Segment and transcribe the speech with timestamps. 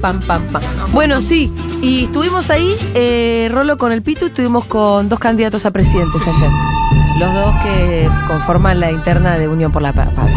[0.00, 0.62] pam, pam, pam.
[0.92, 1.52] Bueno, sí,
[1.82, 6.50] y estuvimos ahí, eh, Rolo con el Pitu, estuvimos con dos candidatos a presidentes ayer.
[7.18, 10.36] Los dos que conforman la interna de Unión por la Pa- Patria.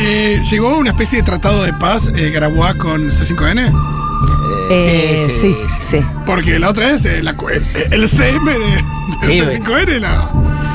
[0.00, 3.72] Eh, llegó una especie de tratado de paz eh, Grabois con C5N.
[4.70, 6.00] Eh, sí, sí.
[6.24, 8.78] Porque la otra es eh, la el, el CM de, de
[9.26, 10.30] Sí, C5N, la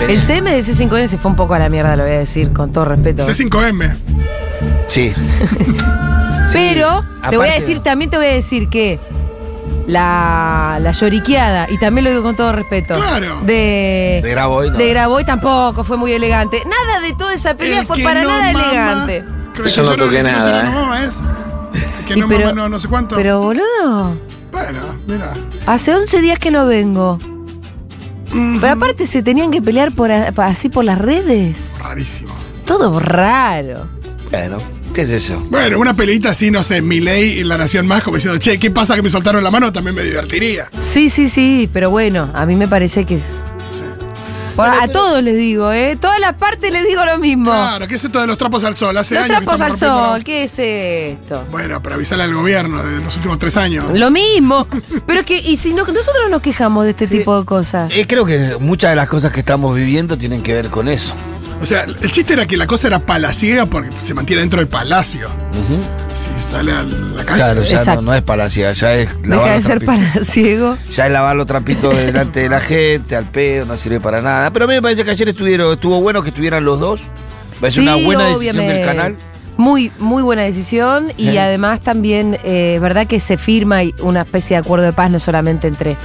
[0.08, 2.52] El CM de C5N se fue un poco a la mierda, lo voy a decir
[2.54, 3.24] con todo respeto.
[3.26, 3.96] C5M.
[4.90, 5.14] Sí.
[6.54, 9.00] Pero te voy a decir, también te voy a decir que
[9.88, 13.40] la, la lloriqueada, y también lo digo con todo respeto, Claro.
[13.44, 14.78] de, De Graboy, no.
[14.78, 16.62] de Graboy tampoco fue muy elegante.
[16.66, 19.24] Nada de toda esa pelea El fue para no nada mama, elegante.
[19.76, 21.18] Yo no toqué nada, solo no mama es.
[22.00, 23.16] El que Y no pero- mama no, no sé cuánto.
[23.16, 24.16] Pero boludo,
[24.52, 25.34] bueno, mira.
[25.66, 27.18] hace 11 días que no vengo.
[28.60, 31.76] Pero aparte se tenían que pelear por a- así por las redes.
[31.80, 32.34] Rarísimo.
[32.66, 33.88] Todo raro.
[34.30, 34.58] Bueno,
[34.98, 35.40] qué es eso.
[35.52, 38.72] Bueno, una peleita así, no sé, Milei y La Nación Más, como diciendo, che, ¿qué
[38.72, 39.72] pasa que me soltaron la mano?
[39.72, 40.72] También me divertiría.
[40.76, 43.16] Sí, sí, sí, pero bueno, a mí me parece que...
[43.16, 43.22] es-
[43.72, 43.84] Sí.
[44.60, 45.96] A todos les digo, ¿eh?
[46.02, 47.52] Todas las partes les digo lo mismo.
[47.52, 48.98] Claro, ¿qué es esto de los trapos al sol?
[48.98, 51.46] Hace Los años que trapos al sol, ¿qué es esto?
[51.52, 53.86] Bueno, pero avisarle al gobierno de los últimos tres años.
[53.94, 54.68] Lo mismo.
[55.06, 57.94] Pero es que, y si no- nosotros nos quejamos de este tipo de cosas.
[57.96, 61.14] Eh, creo que muchas de las cosas que estamos viviendo tienen que ver con eso.
[61.62, 64.68] O sea, el chiste era que la cosa era palaciega porque se mantiene dentro del
[64.70, 65.28] palacio.
[66.14, 67.38] Si sale a la calle.
[67.38, 70.12] Claro, ya no, es palacia, ya es Deja lavar de los ser trapitos.
[70.14, 70.78] para ciego.
[70.92, 74.52] Ya es lavar los trapitos delante de la gente, al pedo, no sirve para nada.
[74.54, 77.02] Pero a mí me parece que ayer estuvieron, estuvo bueno que estuvieran los dos.
[77.62, 79.16] Es Sí, una buena decisión del canal.
[79.58, 81.38] Muy, muy buena decisión y Sí.
[81.40, 85.68] además también, eh, verdad que se firma una especie de acuerdo de paz no solamente
[85.68, 85.98] entre,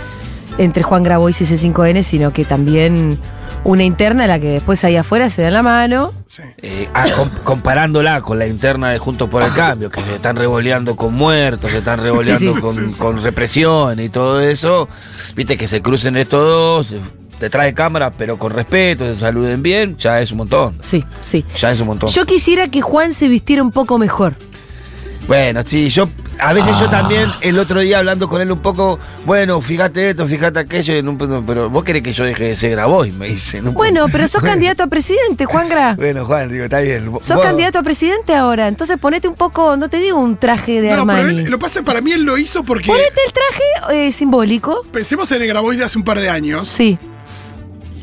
[0.58, 3.19] entre Juan Grabois y C5N, sino que también
[3.64, 6.12] una interna en la que después ahí afuera se dan la mano.
[6.27, 6.42] Sí.
[6.58, 10.36] Eh, ah, com- comparándola con la interna de Juntos por el Cambio, que se están
[10.36, 12.61] revoleando con muertos, se están revoleando Sí, sí.
[12.61, 12.98] con, Sí, sí.
[12.98, 14.89] con represión y todo eso.
[15.36, 17.01] Viste que se crucen estos dos, eh,
[17.40, 20.77] detrás de cámara, pero con respeto, se saluden bien, ya es un montón.
[20.80, 21.45] Sí, sí.
[21.58, 22.08] Ya es un montón.
[22.11, 24.34] Yo quisiera que Juan se vistiera un poco mejor.
[25.29, 26.08] Bueno, sí, yo
[26.39, 26.81] a veces Ah.
[26.81, 30.95] yo también el otro día hablando con él un poco, bueno, fíjate esto, fíjate aquello,
[30.95, 33.61] en un- pero vos querés que yo deje de ser Grabois, me dice.
[33.63, 33.73] ¿no?
[33.73, 35.95] Bueno, pero sos candidato a presidente, Juangra.
[35.97, 37.13] Bueno, Juan, digo, está bien.
[37.20, 40.81] Sos Vos- candidato a presidente ahora, entonces ponete un poco, no te digo un traje
[40.81, 41.39] de No, pero Armani.
[41.41, 44.83] él- lo que pasa para mí él lo hizo porque Ponete el traje eh, simbólico.
[44.93, 46.69] pensemos en el Grabois de hace un par de años.
[46.69, 46.99] Sí.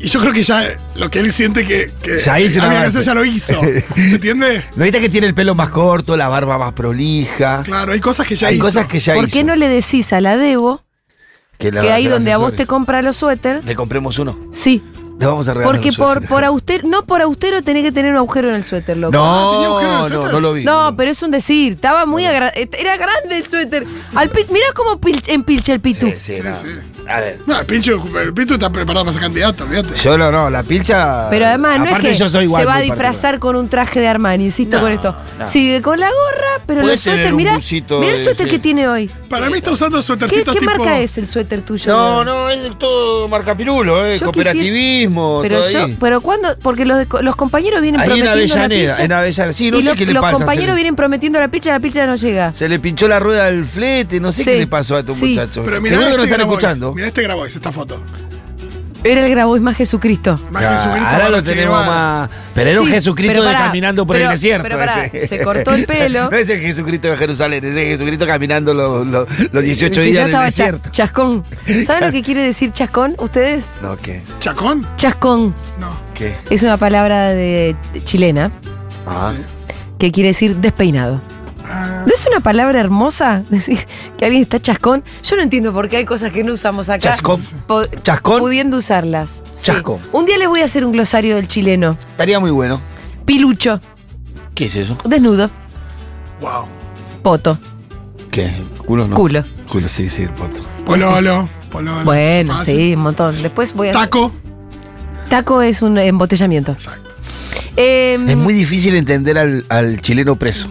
[0.02, 1.90] Y yo creo que ya lo que él siente que.
[2.02, 2.60] que Ya hizo
[3.00, 3.60] ya lo hizo.
[3.96, 4.64] ¿Se entiende?
[4.74, 7.62] ¿No viste que tiene el pelo más corto, la barba más prolija?
[7.64, 8.64] Claro, hay cosas que ya Hay hizo.
[8.64, 9.34] cosas que ya ¿Por hizo.
[9.34, 10.82] qué no le decís a la Debo
[11.58, 13.62] la- que ahí donde a vos te compra los suéter?
[13.64, 14.38] Le compremos uno.
[14.52, 14.82] Sí.
[15.18, 18.16] Le vamos a regalar Porque por, por austero, no por austero tenés que tener un
[18.16, 19.18] agujero en el suéter, loco.
[19.20, 20.64] Ah, ¿tenía agujero en el No, no, no lo vi.
[20.64, 23.86] No, pero es un decir, estaba muy agra- era grande el suéter.
[24.14, 26.06] Al pit, mirá cómo pil- empilcha el pitu.
[26.06, 26.56] Sí, sí, no.
[26.56, 26.68] sí.
[27.10, 27.40] A ver.
[27.46, 29.94] No, el Pincho, el Pinto está preparado para ser candidato, olvídate.
[29.96, 31.28] Yo no, no, la pilcha.
[31.30, 34.00] Pero además no es que yo soy igual se va a disfrazar con un traje
[34.00, 35.16] de Armani, insisto No, con esto.
[35.38, 35.46] no.
[35.46, 38.50] Sigue con la gorra, pero Puede el suéter, un mirá, el suéter sí.
[38.50, 39.10] que tiene hoy.
[39.28, 40.70] Para mí está usando ¿Qué, suétercitos qué tipo.
[40.76, 41.90] marca es el suéter tuyo?
[41.90, 44.18] No, no, es todo marcapirulo, ¿eh?
[44.18, 45.96] Yo Cooperativismo, Pero todo yo, ahí.
[46.00, 49.52] pero cuando, porque los, los compañeros vienen Ahí en prometiendo la Avellaneda, pilcha, en Avellaneda.
[49.52, 50.36] Sí, no y sé los, qué le los pasa.
[50.38, 52.54] se compañeros vienen prometiendo la pilcha, la pilcha no llega.
[52.54, 55.30] Se le pinchó la rueda del flete, no sé qué le pasó a estos Sí.
[55.34, 55.64] muchachos.
[55.64, 56.94] Pero mira Seguro este que no están Grabois, escuchando.
[57.00, 57.98] Mira este Grabois, esta foto.
[59.02, 60.38] Era el Grabois más Jesucristo.
[60.50, 62.28] Más Ah, ahora lo tenemos más.
[62.54, 64.62] Pero era un Sí, Jesucristo pero de pará, caminando por pero- el desierto.
[64.64, 65.26] pero pará, ese.
[65.26, 66.28] se cortó el pelo.
[66.30, 70.06] no es el Jesucristo de Jerusalén, es el Jesucristo caminando los, los, los 18 Que
[70.08, 70.90] días ya en el estaba cha- desierto.
[70.90, 71.42] chascón.
[71.86, 73.70] ¿Saben lo que quiere decir chascón ustedes?
[73.80, 74.22] No, ¿qué?
[74.40, 74.86] ¿Chacón?
[74.96, 75.88] Chascón No.
[76.12, 76.36] ¿Qué?
[76.50, 77.74] es una palabra de
[78.04, 78.50] chilena
[79.06, 79.32] Ah.
[79.98, 81.22] que quiere decir despeinado.
[82.06, 83.86] ¿No es una palabra hermosa decir
[84.18, 85.04] que alguien está chascón?
[85.22, 86.98] Yo no entiendo por qué hay cosas que no usamos acá.
[87.00, 87.40] Chascón.
[88.02, 88.40] Chascón.
[88.40, 89.44] Pudiendo usarlas.
[89.54, 89.66] Sí.
[89.66, 90.00] Chascón.
[90.12, 91.96] Un día les voy a hacer un glosario del chileno.
[92.10, 92.80] Estaría muy bueno.
[93.24, 93.80] Pilucho,
[94.54, 94.96] ¿Qué es eso?
[95.04, 95.48] desnudo,
[96.40, 96.64] wow.
[97.22, 97.58] poto,
[98.32, 98.52] ¿Qué?
[98.84, 99.14] ¿Culo no?
[99.16, 99.42] culo.
[99.70, 100.60] Culo, sí, sí, el poto.
[100.84, 101.48] Pololo.
[101.70, 102.04] Pololo.
[102.04, 102.76] Bueno, Fácil.
[102.76, 103.40] sí, un montón.
[103.42, 104.32] Después voy a Taco.
[105.28, 106.72] Taco es un embotellamiento.
[106.72, 107.10] Exacto.
[107.76, 110.68] Em, Es muy difícil entender al, al chileno preso.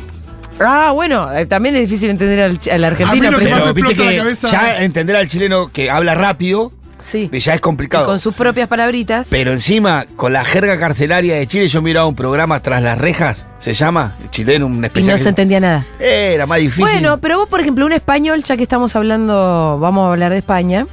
[0.59, 3.57] Ah, bueno, eh, también es difícil entender al, al argentino A mí lo que preso.
[3.57, 6.73] más me Pero viste explota que la cabeza- ya entender al chileno que habla rápido
[6.99, 7.29] Sí.
[7.31, 8.05] ya es Y complicado.
[8.05, 9.27] con sus propias palabritas.
[9.31, 13.45] Pero encima, con la jerga carcelaria de Chile, yo miraba un programa tras las rejas,
[13.59, 15.15] se llama, chileno, un Y especial.
[15.15, 15.85] no se entendía nada.
[15.97, 16.83] Era más difícil.
[16.83, 20.39] Bueno, pero vos, por ejemplo, un español, ya que estamos hablando, vamos a hablar de
[20.39, 20.87] España.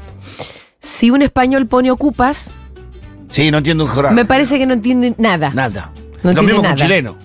[0.79, 2.55] Si un español pone ocupas,
[3.29, 4.15] Sí, no entiendo un jornal.
[4.15, 5.51] me parece que no entiende nada.
[5.53, 5.91] Nada.
[6.23, 6.75] No Lo entiende mismo nada.
[6.77, 7.17] con chileno.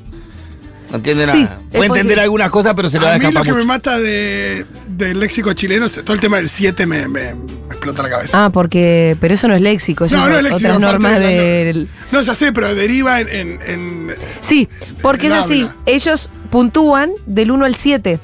[0.92, 1.60] No entiende Sí, nada.
[1.72, 3.52] es Puede entender algunas cosas, pero se le va a A mí lo escapar que
[3.52, 3.68] me mucho.
[3.68, 8.04] mata de, del léxico chileno es todo el tema del 7 me, me- me explota
[8.04, 8.46] la cabeza.
[8.46, 9.16] Ah, porque.
[9.22, 10.68] Pero eso no es léxico, eso no, no es léxico.
[10.68, 11.88] otras normas de la- del.
[12.12, 13.30] No, ya sé, pero deriva en.
[13.30, 14.68] en- en- Sí,
[15.02, 15.68] porque es El así.
[15.86, 18.20] Ellos puntúan del 1 al 7.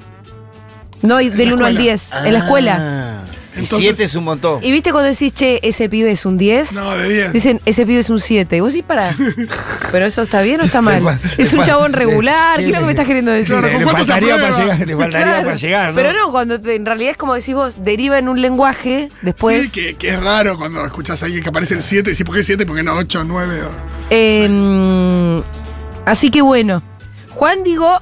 [1.04, 1.92] No, y del la 1 al escuela.
[1.92, 3.17] 10, en la escuela.
[3.58, 4.64] Ah, y Entonces- siete es un montón.
[4.64, 6.74] Y viste cuando decís, che, ese pibe es un 10.
[6.74, 7.34] no, de 10.
[7.34, 8.56] Dicen, ese pibe es un 7.
[8.58, 9.16] Y vos sí, para.
[9.92, 11.02] ¿Pero eso está bien o está mal?
[11.38, 12.58] Es un chabón regular.
[12.58, 13.48] ¿Qué es lo que me estás queriendo decir?
[13.56, 15.44] Claro, le, ¿con le cuánto se faltaría para llegar, le faltaría Claro.
[15.46, 15.96] para llegar, ¿no?
[15.96, 19.66] Pero no, cuando te- en realidad es como decís vos, deriva en un lenguaje, después.
[19.66, 22.26] Sí, que, que es raro cuando escuchás a alguien que aparece el 7 y decís,
[22.26, 22.66] ¿por qué 7?
[22.66, 23.62] ¿Por qué no 8, 9?
[23.64, 23.70] O...
[24.10, 25.44] Eh,
[26.06, 26.84] así que bueno,
[27.32, 28.02] Juan digo,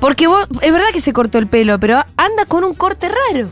[0.00, 3.48] porque vos, es verdad que se cortó el pelo, pero anda con un corte raro.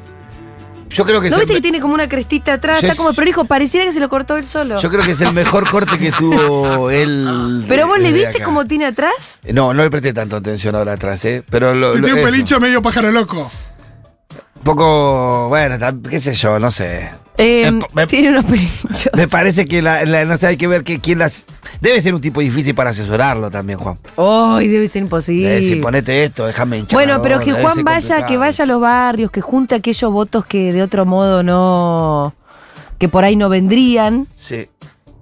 [0.96, 2.81] Yo creo que ¿No viste que tiene como una crestita atrás?
[2.81, 4.81] Yo Está es- como prolijo, pareciera que se lo cortó él solo.
[4.81, 7.64] Yo creo que es el mejor corte que tuvo él.
[7.69, 8.44] pero vos le desde viste acá.
[8.46, 9.40] cómo tiene atrás.
[9.52, 11.43] No, no le presté tanto atención ahora atrás, ¿eh?
[11.50, 12.32] Pero lo, Si lo- tiene un eso.
[12.34, 13.50] pelicho medio pájaro loco.
[14.56, 17.10] Un poco, bueno, tam- qué sé yo, no sé.
[17.38, 19.10] Eh, Me- me- tiene unos pelinchos.
[19.14, 21.44] Me parece que la, la- no sé, hay que ver que quién las.
[21.80, 23.98] Debe ser un tipo difícil para asesorarlo también, Juan.
[24.16, 25.48] Ay, debe ser Debe imposible.
[25.48, 26.94] decir, ponete esto, déjame hinchar.
[26.94, 30.46] Bueno, pero que debe Juan vaya, que vaya a los barrios, que junte aquellos votos
[30.46, 32.34] que de otro modo no.
[32.98, 34.68] que por ahí no vendrían, Sí.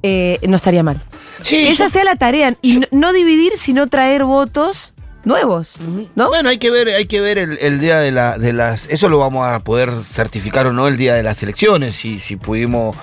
[0.05, 1.03] eh, no estaría mal.
[1.43, 2.57] Sí, esa yo- sea la tarea.
[2.63, 4.94] Y no, no dividir, sino traer votos
[5.25, 5.77] nuevos.
[6.15, 6.29] ¿No?
[6.29, 8.87] Bueno, hay que ver, hay que ver el, el día de, la, de las.
[8.89, 12.37] Eso lo vamos a poder certificar o no el día de las elecciones, si, si
[12.37, 12.97] pudimos.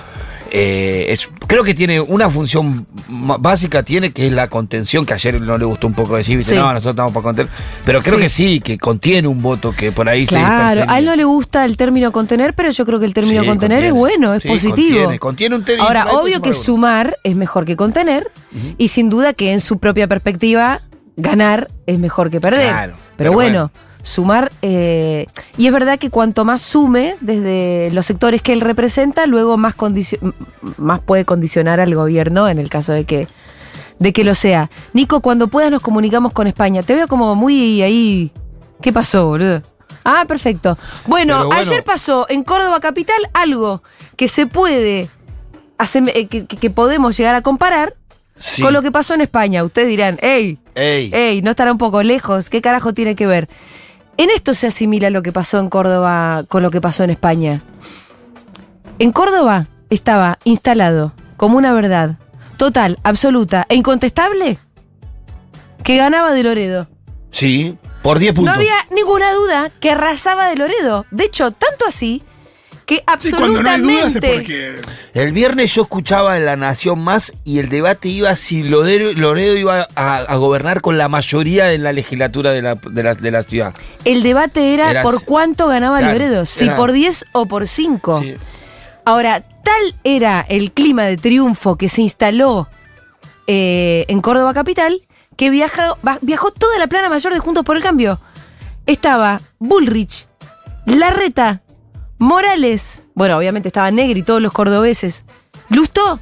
[0.54, 5.40] eh, es- creo que tiene una función básica, tiene que es la contención, que ayer
[5.42, 6.54] no le gustó un poco decir, ¿viste?
[6.54, 6.60] Sí.
[6.60, 7.52] no, nosotros estamos para contener.
[7.86, 8.22] Pero creo Sí.
[8.22, 11.24] que sí, que contiene un voto que por ahí se Claro, a él no le
[11.24, 14.44] gusta el término contener, pero yo creo que el término Sí, contener es bueno, es
[14.44, 14.98] positivo.
[14.98, 15.88] Contiene, contiene un término.
[15.88, 18.30] Ahora, obvio que sumar es mejor que contener,
[18.78, 20.82] y sin duda que en su propia perspectiva,
[21.22, 22.70] ganar es mejor que perder.
[22.70, 23.72] Claro, pero, pero bueno,
[24.04, 24.52] sumar.
[24.62, 25.26] eh,
[25.58, 29.76] y es verdad que cuanto más sume desde los sectores que él representa, luego más,
[30.78, 33.28] más puede condicionar al gobierno en el caso de que,
[34.00, 34.70] de que lo sea.
[34.94, 36.82] Nico, cuando puedas nos comunicamos con España.
[36.84, 38.32] Te veo como muy ahí.
[38.82, 39.62] ¿Qué pasó, boludo?
[40.04, 40.80] Ah, perfecto.
[41.06, 43.84] Bueno, ayer pasó en Córdoba Capital algo
[44.16, 45.10] que se puede
[45.78, 47.94] hacer, eh, que- que podemos llegar a comparar
[48.42, 48.62] Sí.
[48.62, 49.64] con lo que pasó en España.
[49.64, 52.50] Ustedes dirán, hey, Ey, hey, no estará un poco lejos.
[52.50, 53.48] ¿Qué carajo tiene que ver?
[54.18, 57.62] En esto se asimila lo que pasó en Córdoba con lo que pasó en España.
[59.00, 62.18] En Córdoba estaba instalado como una verdad
[62.58, 64.60] total, absoluta e incontestable
[65.84, 66.88] que ganaba de Loredo.
[67.32, 68.54] Sí, por 10 puntos.
[68.54, 71.06] No había ninguna duda que arrasaba de Loredo.
[71.12, 72.24] De hecho, tanto así
[72.86, 73.94] que Sí, cuando no hay absolutamente.
[73.94, 74.82] dudas es porque.
[75.14, 79.56] El viernes yo escuchaba en La Nación Más y el debate iba si Loredo, Loredo
[79.58, 83.32] iba a, a gobernar con la mayoría en la legislatura de la, de la, de
[83.32, 83.74] la ciudad.
[84.06, 87.68] El debate era, Era por cuánto ganaba Claro, Loredo, si era- por 10 o por
[87.68, 88.22] 5.
[88.22, 88.36] Sí.
[89.06, 92.68] Ahora, tal era el clima de triunfo que se instaló
[93.48, 95.02] eh, en Córdoba Capital
[95.38, 98.20] que viaja- viajó toda la plana mayor de Juntos por el Cambio.
[98.86, 100.28] Estaba Bullrich,
[100.86, 101.62] Larreta,
[102.22, 105.26] Morales, bueno, obviamente estaba Negri y todos los cordobeses,
[105.70, 106.20] Lustó.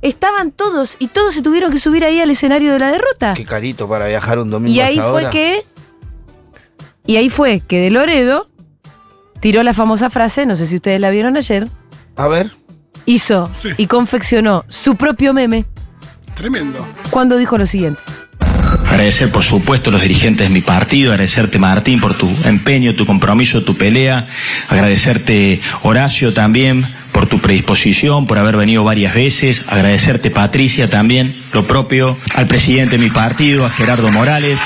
[0.00, 3.34] Estaban todos y todos se tuvieron que subir ahí al escenario de la derrota.
[3.34, 5.30] Qué carito para viajar un domingo Y a ahí esa fue hora.
[5.30, 5.64] que.
[7.06, 8.48] Y ahí fue que de Loredo
[9.40, 11.68] tiró la famosa frase, no sé si ustedes la vieron ayer,
[12.14, 12.52] A ver.
[13.04, 13.70] hizo Sí.
[13.78, 15.66] y confeccionó su propio meme
[16.36, 16.86] Tremendo.
[17.10, 18.00] cuando dijo lo siguiente.
[18.88, 23.06] Agradecer, por supuesto, a los dirigentes de mi partido, agradecerte, Martín, por tu empeño, tu
[23.06, 24.26] compromiso, tu pelea,
[24.68, 31.66] agradecerte, Horacio, también, por tu predisposición, por haber venido varias veces, agradecerte, Patricia, también, lo
[31.66, 34.58] propio, al presidente de mi partido, a Gerardo Morales,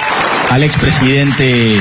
[0.51, 1.79] al expresidente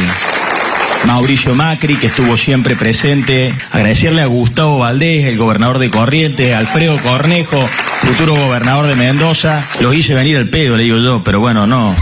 [1.05, 3.53] Mauricio Macri, que estuvo siempre presente.
[3.71, 7.59] Agradecerle a Gustavo Valdés, el gobernador de Corrientes, Alfredo Cornejo,
[8.01, 9.67] futuro gobernador de Mendoza.
[9.79, 11.95] Los hice venir al pedo, le digo yo, pero bueno, no.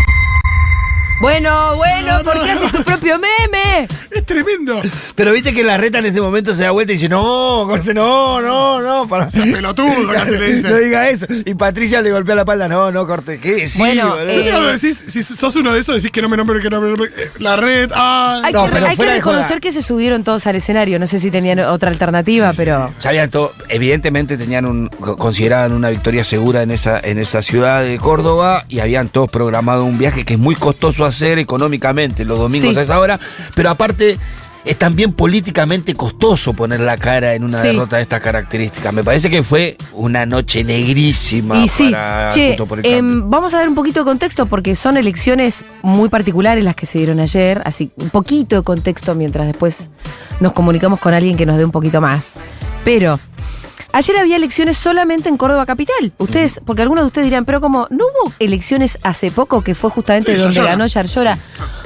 [1.19, 2.59] Bueno, bueno, No, ¿por no, qué no.
[2.59, 3.87] haces tu propio meme?
[4.11, 4.79] Es tremendo.
[5.15, 7.91] Pero viste que la reta en ese momento se da vuelta y dice, no, corte,
[7.93, 10.69] no, no, no, para Pelotudo, casi le dice.
[10.69, 11.25] no diga eso.
[11.45, 13.67] Y Patricia le golpea la espalda, no, no, corte, ¿qué?
[13.67, 14.29] Sí, Bueno, boludo.
[14.29, 16.79] eh, Cuando decís, si sos uno de esos, decís que no me nombre, que no
[16.81, 17.09] me nombre.
[17.17, 18.41] eh, La red, ah.
[18.43, 19.37] Hay, No, que, pero hay que fuera de joda.
[19.37, 20.99] reconocer que se subieron todos al escenario.
[20.99, 22.93] No sé si tenían otra alternativa, pero.
[23.01, 27.81] Ya habían todo, evidentemente tenían un, consideraban una victoria segura en esa, en esa ciudad
[27.83, 32.37] de Córdoba y habían todos programado un viaje que es muy costoso hacer económicamente los
[32.39, 32.79] domingos Sí.
[32.79, 33.19] a esa hora,
[33.55, 34.17] pero aparte
[34.65, 37.67] es también políticamente costoso poner la cara en una Sí.
[37.67, 38.93] derrota de estas características.
[38.93, 43.29] Me parece que fue una noche negrísima Y sí, para che, Juntos por el em,
[43.29, 46.97] vamos a dar un poquito de contexto porque son elecciones muy particulares las que se
[46.97, 49.89] dieron ayer, así un poquito de contexto mientras después
[50.41, 52.37] nos comunicamos con alguien que nos dé un poquito más.
[52.83, 53.19] Pero
[53.97, 56.11] ayer había elecciones solamente en Córdoba Capital.
[56.17, 59.89] Ustedes, porque algunos de ustedes dirán, pero como no hubo elecciones hace poco que fue
[59.89, 60.71] justamente Sí, donde Yarlora.
[60.75, 61.37] ganó Yarlora.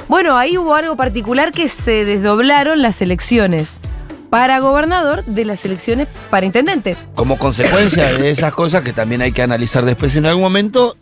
[0.08, 3.80] Bueno, ahí hubo algo particular que se desdoblaron las elecciones
[4.28, 6.96] para gobernador de las elecciones para intendente.
[7.14, 10.96] Como consecuencia de esas cosas que también hay que analizar después en algún momento,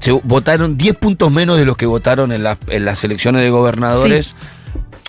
[0.00, 4.34] se votaron 10 puntos menos de los que votaron en las elecciones de gobernadores.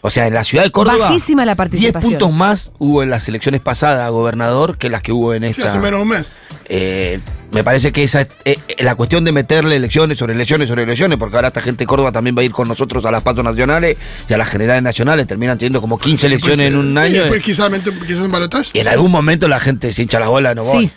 [0.08, 0.98] O sea, en la ciudad de Córdoba.
[1.10, 2.12] Bajísima la 10 participación.
[2.12, 5.50] puntos más hubo en las elecciones pasadas a gobernador que las que hubo en Sí,
[5.50, 5.68] esta.
[5.68, 6.36] hace menos de un mes.
[6.66, 7.20] Eh,
[7.52, 10.84] me parece que esa es eh, eh, la cuestión de meterle elecciones sobre elecciones sobre
[10.84, 13.24] elecciones, porque ahora esta gente de Córdoba también va a ir con nosotros a las
[13.24, 13.98] pasos nacionales
[14.30, 17.22] y a las generales nacionales, terminan teniendo como 15 elecciones en un Pues, sí, año.
[17.24, 17.72] Después quizás,
[18.08, 18.70] quizás en balotaje.
[18.74, 20.86] y en algún momento la gente se hincha las bolas, no voy.
[20.86, 20.92] Sí.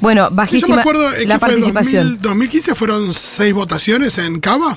[0.00, 2.04] Bueno, Yo me bajísima acuerdo eh, la en participación.
[2.16, 4.76] 2000, 2015 fueron seis votaciones en Cava.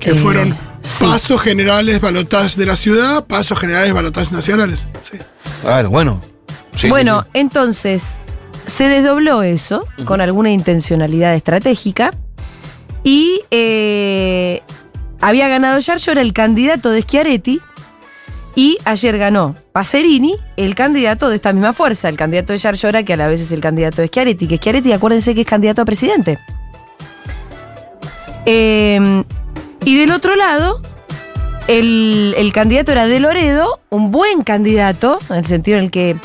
[0.00, 1.04] Que Eh, fueron sí.
[1.04, 4.86] pasos generales, balotajes de la ciudad, pasos generales, balotajes nacionales.
[5.02, 5.18] Sí.
[5.62, 6.20] Claro, bueno.
[6.76, 8.16] Sí, bueno, sí, entonces
[8.66, 12.12] se desdobló eso con alguna intencionalidad estratégica
[13.04, 14.62] y eh,
[15.20, 17.60] había ganado Yarlora era el candidato de Schiaretti
[18.56, 23.12] y ayer ganó Pacerini, el candidato de esta misma fuerza, el candidato de Yarlora que
[23.12, 25.84] a la vez es el candidato de Schiaretti, que Schiaretti acuérdense que es candidato a
[25.84, 26.38] presidente.
[28.46, 29.24] Eh,
[29.84, 30.80] y del otro lado,
[31.68, 36.16] el, el candidato era de Loredo, un buen candidato, en el sentido en el que,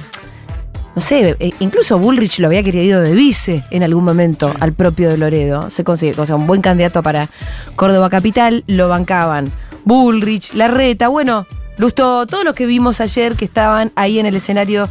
[0.96, 5.10] no sé, eh, incluso Bullrich lo había querido de vice en algún momento al propio
[5.10, 5.70] de Loredo.
[5.70, 7.30] Se considera, o sea, un buen candidato para
[7.76, 9.52] Córdoba Capital, lo bancaban
[9.86, 11.48] Bullrich, Larreta, bueno,
[11.78, 14.90] Lusto, todos los que vimos ayer que estaban ahí en el escenario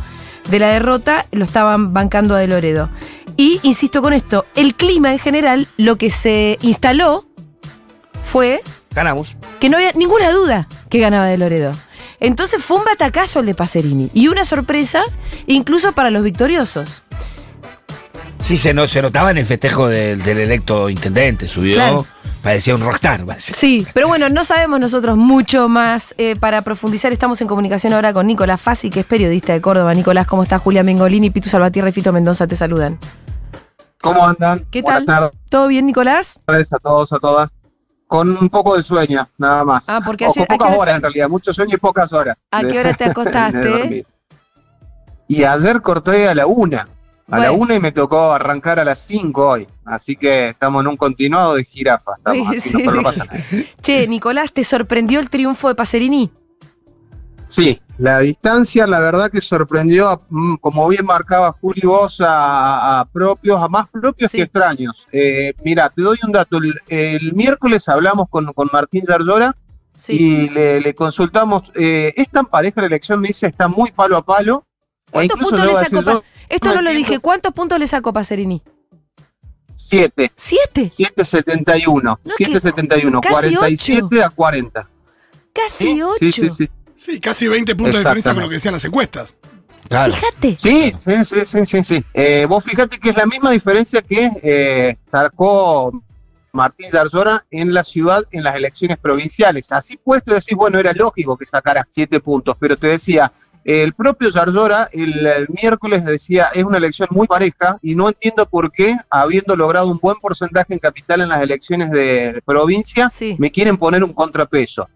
[0.50, 2.88] de la derrota, lo estaban bancando a de Loredo.
[3.36, 7.27] Y insisto con esto, el clima en general, lo que se instaló
[8.28, 8.60] fue
[8.94, 9.36] Ganamos.
[9.60, 11.72] que no había ninguna duda que ganaba de Loredo.
[12.20, 15.02] Entonces fue un batacazo el de Pacerini y una sorpresa
[15.46, 17.02] incluso para los victoriosos.
[18.40, 22.06] Sí, se, no, se notaba en el festejo del, del electo intendente, subió, Claro.
[22.42, 23.24] parecía un rockstar.
[23.26, 23.54] parecía.
[23.54, 27.12] Sí, pero bueno, no sabemos nosotros mucho más eh, para profundizar.
[27.12, 29.92] Estamos en comunicación ahora con Nicolás Fassi, que es periodista de Córdoba.
[29.92, 30.62] Nicolás, ¿cómo estás?
[30.62, 32.98] Julia Mengolini, Pitu Salvatierra y Fito Mendoza te saludan.
[34.00, 34.64] ¿Cómo andan?
[34.70, 35.30] ¿Qué Buenas tal?
[35.50, 36.38] ¿Todo bien, Nicolás?
[36.46, 37.50] tardes a todos, a todas.
[38.08, 39.84] Con un poco de sueño, nada más.
[39.86, 42.12] Ah, porque O con ¿a qué pocas hora- horas en realidad, mucho sueño y pocas
[42.12, 42.36] horas.
[42.50, 44.04] ¿A qué hora te acostaste?
[45.30, 46.88] y ayer corté a la una.
[47.30, 49.68] A la una y me tocó arrancar a las cinco hoy.
[49.84, 52.12] Así que estamos en un continuado de jirafa.
[52.16, 53.04] Estamos así, Sí, no, pero no sí.
[53.04, 53.38] pasa nada.
[53.82, 56.32] Che, Nicolás, ¿te sorprendió el triunfo de Pacerini?
[57.50, 63.00] Sí, la distancia, la verdad que sorprendió, a- mm, como bien marcaba Juli vos, a,
[63.00, 64.38] a propios, a más propios Sí.
[64.38, 65.06] que extraños.
[65.12, 66.58] Eh, mira, te doy un dato.
[66.58, 69.56] El, el miércoles hablamos con, con Martín Yarlora
[69.94, 70.12] Sí.
[70.14, 74.16] y le, le consultamos, eh, es tan pareja la elección, me dice, está muy palo
[74.16, 74.64] a palo.
[75.10, 76.00] ¿Cuántos puntos le sacó?
[76.02, 77.08] yo, Esto no no lo entiendo.
[77.08, 77.18] dije.
[77.18, 78.62] ¿Cuántos puntos le sacó Pacerini?
[79.74, 80.90] siete, ¿Siete?
[80.90, 84.88] 771, No, que- 771, casi 47 a 40.
[85.52, 86.16] Casi Sí, ocho.
[86.20, 86.70] sí, sí, sí.
[86.98, 89.34] Sí, casi 20 puntos de diferencia con lo que decían las encuestas.
[89.88, 90.12] Claro.
[90.12, 90.56] Fíjate.
[90.58, 92.04] Sí, sí, sí, sí, sí, sí.
[92.12, 96.02] Eh, vos fíjate que es la misma diferencia que eh, sacó
[96.52, 99.70] Martín Zarzora en la ciudad en las elecciones provinciales.
[99.70, 103.32] Así puesto decís, bueno, era lógico que sacara siete puntos, pero te decía,
[103.64, 108.44] el propio Zarzora el, el miércoles decía, es una elección muy pareja y no entiendo
[108.46, 113.36] por qué, habiendo logrado un buen porcentaje en capital en las elecciones de provincia, Sí.
[113.38, 114.88] me quieren poner un contrapeso.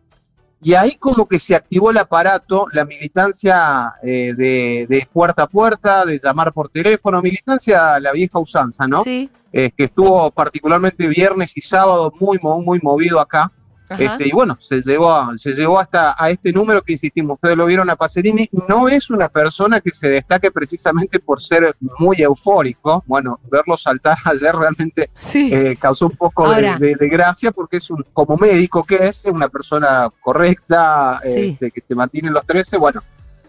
[0.62, 5.47] Y ahí como que se activó el aparato, la militancia eh, de, de puerta a
[5.49, 9.02] puerta, de llamar por teléfono, militancia la vieja usanza, ¿no?
[9.02, 9.28] Sí.
[9.52, 13.50] Eh, que estuvo particularmente viernes y sábado muy, muy movido acá.
[13.91, 17.57] Este, y bueno, se llevó, a- se llevó hasta a este número que insistimos, ustedes
[17.57, 22.23] lo vieron a Pacerini, no es una persona que se destaque precisamente por ser muy
[22.23, 23.05] eufórico.
[23.07, 25.51] Bueno, verlo saltar ayer realmente sí.
[25.53, 26.79] eh, causó un poco de, Ahora.
[26.79, 31.51] de- de gracia porque es un, como médico que es, es una persona correcta, Sí.
[31.61, 33.03] este, que se mantiene en los 13, bueno,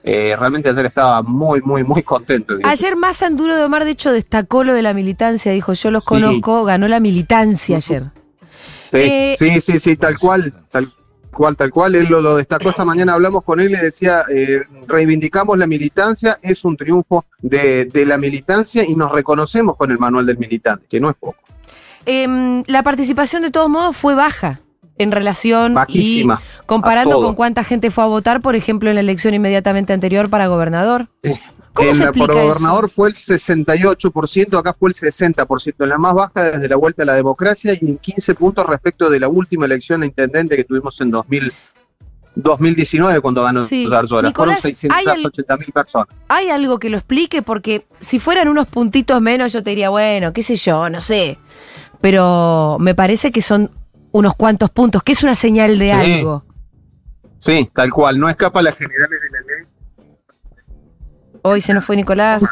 [0.04, 2.58] eh, realmente ayer estaba muy, muy, muy contento.
[2.58, 2.74] digamos.
[2.78, 5.54] Ayer más Anduro de Omar, de hecho, destacó lo de la militancia.
[5.54, 6.08] Dijo, yo los Sí.
[6.10, 8.04] conozco, ganó la militancia ayer.
[8.94, 10.94] Sí, eh, sí, sí, sí, tal cual, tal
[11.34, 14.62] cual, tal cual, él lo, lo destacó esta mañana, hablamos con él y decía, eh,
[14.88, 19.98] reivindicamos la militancia, es un triunfo de, de la militancia y nos reconocemos con el
[19.98, 21.38] manual del militante, que no es poco.
[22.06, 24.60] Em, la participación, de todos modos, fue baja
[25.00, 26.42] en relación Bajísima.
[26.44, 30.30] y comparando con cuánta gente fue a votar, por ejemplo, en la elección inmediatamente anterior
[30.30, 31.08] para gobernador.
[31.74, 35.98] ¿Cómo en se la por gobernador fue el 68%, acá fue el 60%, en la
[35.98, 39.28] más baja desde la vuelta a la democracia y en 15 puntos respecto de la
[39.28, 41.52] última elección a intendente que tuvimos en 2000,
[42.36, 43.86] 2019 cuando ganó Sí.
[43.88, 44.56] Fueron
[44.92, 46.08] hay al- 680 mil personas.
[46.28, 47.42] ¿Hay algo que lo explique?
[47.42, 51.38] Porque si fueran unos puntitos menos, yo te diría, bueno, qué sé yo, no sé.
[52.02, 53.72] Pero me parece que son
[54.12, 55.92] unos cuantos puntos, que es una señal de Sí.
[55.92, 56.44] algo.
[57.40, 59.68] Sí, tal cual, no escapa a las generales de la ley.
[61.44, 62.44] Hoy se nos fue Nicolás.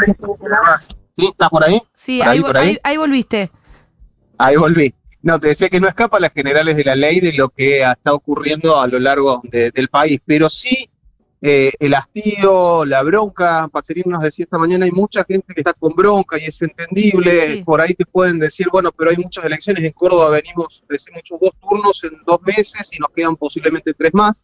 [1.17, 1.25] ¿Sí?
[1.27, 1.81] ¿Estás por ahí?
[1.93, 2.67] Sí, ¿Por ahí, ahí, vo- por ahí?
[2.69, 3.51] ahí- ahí volviste.
[4.37, 4.93] Ahí volví.
[5.21, 7.83] No, te decía que no escapa a las generales de la ley de lo que
[7.83, 10.89] está ocurriendo a lo largo de- del país, pero sí
[11.43, 13.67] eh, el hastío, la bronca.
[13.71, 17.31] Pacerín nos decía esta mañana, hay mucha gente que está con bronca y es entendible.
[17.47, 17.63] Sí.
[17.63, 21.39] Por ahí te pueden decir, bueno, pero hay muchas elecciones en Córdoba, venimos, decimos muchos
[21.39, 24.39] dos turnos en dos meses y nos quedan posiblemente tres más.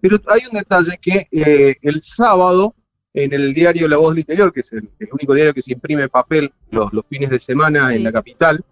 [0.00, 2.74] Pero hay un detalle que eh, el sábado,
[3.16, 5.72] en el diario La Voz del Interior, que es el, el único diario que se
[5.72, 7.96] imprime en papel los, los fines de semana Sí.
[7.96, 8.62] en la capital,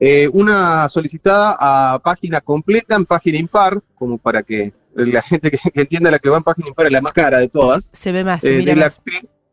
[0.00, 5.58] eh, una solicitada a página completa en página impar, como para que la gente que,
[5.74, 8.12] que entienda la que va en página impar es la más cara de todas, Se
[8.12, 9.02] ve más, eh, mira de más.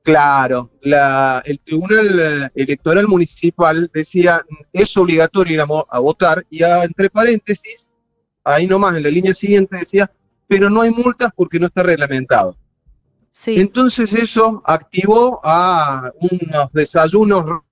[0.03, 7.09] claro, la, el Tribunal Electoral Municipal decía es obligatorio ir a, votar y a- entre
[7.09, 7.87] paréntesis,
[8.43, 10.11] ahí nomás en la línea siguiente decía,
[10.47, 12.55] pero no hay multas porque no está reglamentado.
[13.37, 17.63] Sí, Entonces eso activó a unos desayunos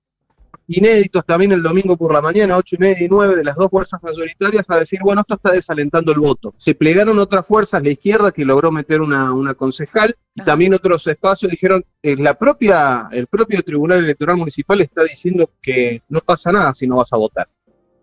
[0.66, 3.70] inéditos también el domingo por la mañana, ocho y media y nueve de las dos
[3.70, 6.52] fuerzas mayoritarias a decir, bueno, esto está desalentando el voto.
[6.58, 11.06] Se plegaron otras fuerzas, la izquierda que logró meter una, una concejal y también otros
[11.06, 16.52] espacios dijeron, eh, la propia, el propio Tribunal Electoral Municipal está diciendo que no pasa
[16.52, 17.48] nada si no vas a votar.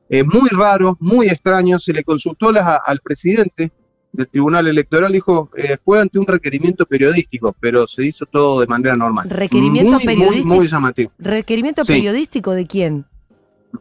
[0.10, 3.72] Es muy raro, muy extraño, se le consultó la- al presidente
[4.14, 8.68] del Tribunal Electoral, dijo, eh, fue ante un requerimiento periodístico, pero se hizo todo de
[8.68, 9.30] manera normal.
[9.30, 10.48] ¿Requerimiento muy, periodístico?
[10.48, 11.94] Muy, muy llamativo, ¿Requerimiento Sí.
[11.94, 13.06] periodístico de quién?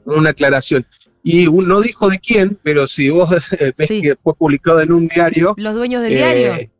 [0.04, 0.86] una aclaración.
[1.24, 4.00] Y un- no dijo de quién, pero si vos eh, ves Sí.
[4.02, 5.54] que fue publicado en un diario...
[5.56, 6.70] ¿Los dueños del eh, diario?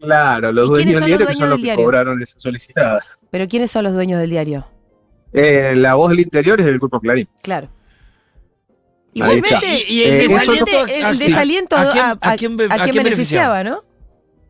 [0.00, 1.84] Claro, los ¿Y dueños del diario que son los que diario?
[1.84, 3.00] cobraron esa solicitada.
[3.30, 4.66] ¿Pero quiénes son los dueños del diario?
[5.32, 7.28] Eh, la voz del interior es del Grupo Clarín.
[7.42, 7.68] Claro.
[9.14, 9.56] Igualmente.
[9.88, 12.66] Y- y el el, desaliento, desaliente, el desaliento ¿A quién, a, a quién be- a
[12.66, 13.84] a quién quién beneficiaba, ¿no?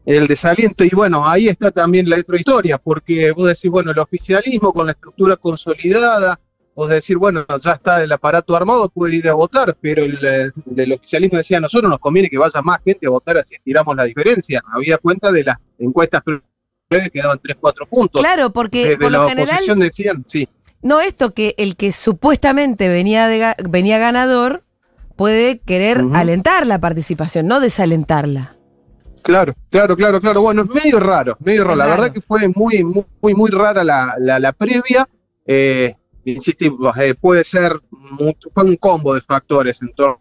[0.04, 0.84] el desaliento.
[0.84, 4.86] Y bueno, ahí está también la otra historia, porque vos decís, bueno, el oficialismo con
[4.86, 6.40] la estructura consolidada,
[6.74, 10.50] vos decir, bueno, ya está el aparato armado, puede ir a votar, pero el, eh,
[10.64, 13.94] del oficialismo decía, a nosotros nos conviene que vaya más gente a votar, así estiramos
[13.96, 14.60] la diferencia.
[14.74, 16.22] Había cuenta de las encuestas
[16.88, 18.20] previas que daban 3, 4 puntos.
[18.20, 20.48] Claro, porque Desde por la lo general, oposición decían, sí,
[20.82, 24.64] no esto que el que supuestamente venía, de venía ganador
[25.16, 28.56] puede querer alentar la participación, no desalentarla.
[29.22, 30.42] Claro, claro, claro, claro.
[30.42, 31.76] Bueno, es medio raro, medio raro.
[31.76, 35.08] La verdad que fue muy, muy, muy, muy rara la, la, la previa.
[35.46, 37.80] Eh, insistimos, eh, puede ser,
[38.52, 40.18] fue un combo de factores en torno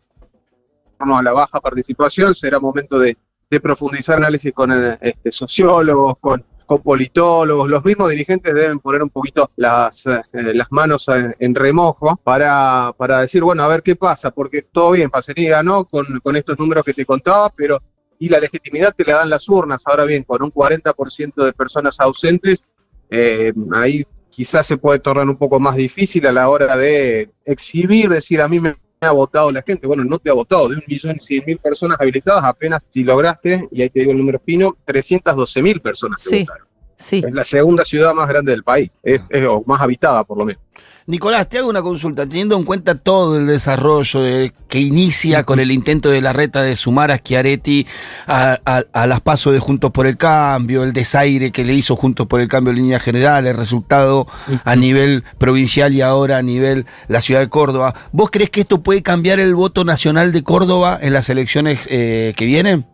[1.17, 2.35] a la baja participación.
[2.35, 3.17] Será momento de,
[3.49, 7.69] de profundizar análisis con eh, este, sociólogos, con, con politólogos.
[7.69, 12.93] Los mismos dirigentes deben poner un poquito las, eh, las manos en, en remojo para,
[12.95, 16.57] para decir, bueno, a ver qué pasa, porque todo bien, Pacerini ganó con, con estos
[16.57, 17.81] números que te contaba, pero
[18.19, 19.81] y la legitimidad te la dan las urnas.
[19.83, 22.63] Ahora bien, con un 40% de personas ausentes,
[23.09, 28.07] eh, ahí quizás se puede tornar un poco más difícil a la hora de exhibir,
[28.07, 29.87] decir a mí me ha votado la gente.
[29.87, 33.03] Bueno, no te ha votado, de un millón y cien mil personas habilitadas, apenas si
[33.03, 36.39] lograste, y ahí te digo el número fino, 312 mil personas te Sí.
[36.43, 36.67] votaron.
[37.01, 37.23] Sí.
[37.25, 40.45] Es la segunda ciudad más grande del país, es, es- o más habitada por lo
[40.45, 40.61] menos.
[41.07, 45.59] Nicolás, te hago una consulta, teniendo en cuenta todo el desarrollo de- que inicia con
[45.59, 47.87] el intento de la reta de sumar a Schiaretti
[48.27, 51.95] a, a- a las pasos de Juntos por el Cambio, el desaire que le hizo
[51.95, 54.27] Juntos por el Cambio en línea general, el resultado
[54.63, 57.95] a nivel provincial y ahora a nivel la ciudad de Córdoba.
[58.11, 62.33] ¿Vos crees que esto puede cambiar el voto nacional de Córdoba en las elecciones eh,
[62.37, 62.85] que vienen?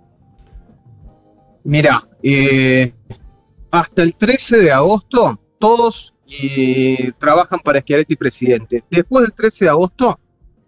[1.65, 2.93] Mira, eh,
[3.71, 8.83] hasta el 13 de agosto todos eh, trabajan para Schiaretti presidente.
[8.89, 10.19] Después del 13 de agosto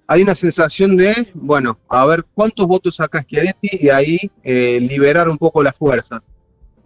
[0.07, 5.29] hay una sensación de, bueno, a ver cuántos votos saca Schiaretti y ahí eh, liberar
[5.29, 6.21] un poco las fuerzas.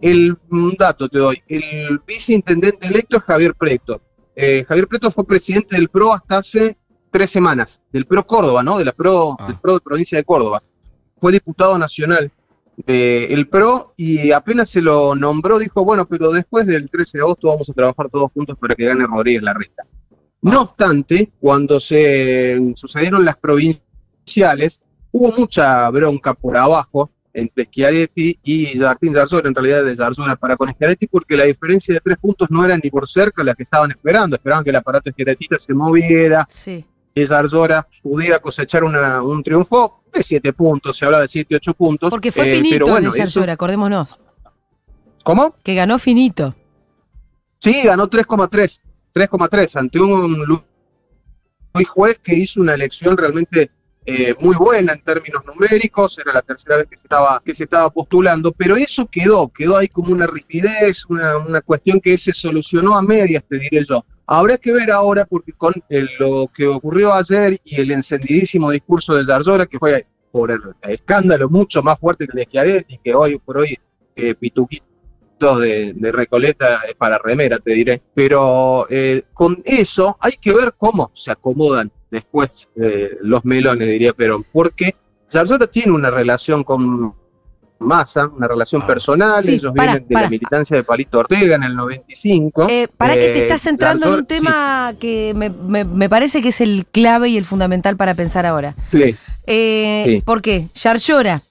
[0.00, 4.00] El un dato te doy, el viceintendente electo es Javier Preto.
[4.36, 6.76] Eh, Javier Preto fue presidente del PRO hasta hace
[7.10, 8.76] tres semanas, del PRO Córdoba, ¿no?
[8.76, 9.46] De la PRO, Ah.
[9.46, 10.62] del PRO de provincia de Córdoba.
[11.20, 12.30] Fue diputado nacional
[12.86, 17.22] eh, el PRO y apenas se lo nombró, dijo, bueno, pero después del 13 de
[17.22, 19.84] agosto vamos a trabajar todos juntos para que gane Rodríguez Larreta.
[20.42, 28.78] No obstante, cuando se sucedieron las provinciales, hubo mucha bronca por abajo entre Schiaretti y
[28.78, 32.48] Martín Zarzora, en realidad de Zarzora para con Schiaretti, porque la diferencia de tres puntos
[32.50, 35.74] no era ni por cerca la que estaban esperando, esperaban que el aparato Schiarettista se
[35.74, 36.84] moviera, Sí.
[37.14, 41.72] Que Zarzora pudiera cosechar una- un triunfo de siete puntos, se hablaba de siete, ocho
[41.74, 42.10] puntos.
[42.10, 44.18] Porque fue eh, finito pero bueno, de eso- Yarzora, acordémonos.
[45.22, 45.54] ¿Cómo?
[45.62, 46.54] Que ganó finito.
[47.60, 48.80] Sí, ganó 3,3.
[49.12, 50.62] 3,3 ante un Lu-
[51.72, 53.70] Luis Juez que hizo una elección realmente
[54.06, 56.18] eh, muy buena en términos numéricos.
[56.18, 59.78] Era la tercera vez que se estaba, que se estaba postulando, pero eso quedó, quedó
[59.78, 64.04] ahí como una rigidez, una, una cuestión que se solucionó a medias, te diré yo.
[64.26, 69.14] Habrá que ver ahora, porque con el- lo que ocurrió ayer y el encendidísimo discurso
[69.14, 73.14] de Zarzora, que fue por el escándalo mucho más fuerte que el de Schiaretti, que
[73.14, 73.78] hoy por hoy
[74.16, 78.02] eh, Pituquito de, de Recoleta es para remera, te diré.
[78.14, 84.12] Pero eh, con eso hay que ver cómo se acomodan después eh, los melones, diría
[84.12, 84.94] Perón, porque
[85.30, 87.14] Zarzora tiene una relación con
[87.80, 88.86] Massa, una relación Ah.
[88.86, 90.26] personal, Sí, ellos para, vienen de para.
[90.26, 92.66] la militancia de Palito Ortega en el 95.
[92.70, 96.40] Eh, para que te Eh, estás centrando en un tema que me, me- me parece
[96.40, 98.74] que es el clave y el fundamental para pensar ahora.
[98.90, 99.14] Sí,
[99.46, 100.20] Eh, Sí.
[100.24, 100.68] ¿Por qué?
[100.74, 101.42] Yarlora,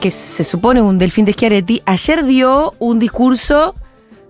[0.00, 3.74] que se supone un delfín de Schiaretti, ayer dio un discurso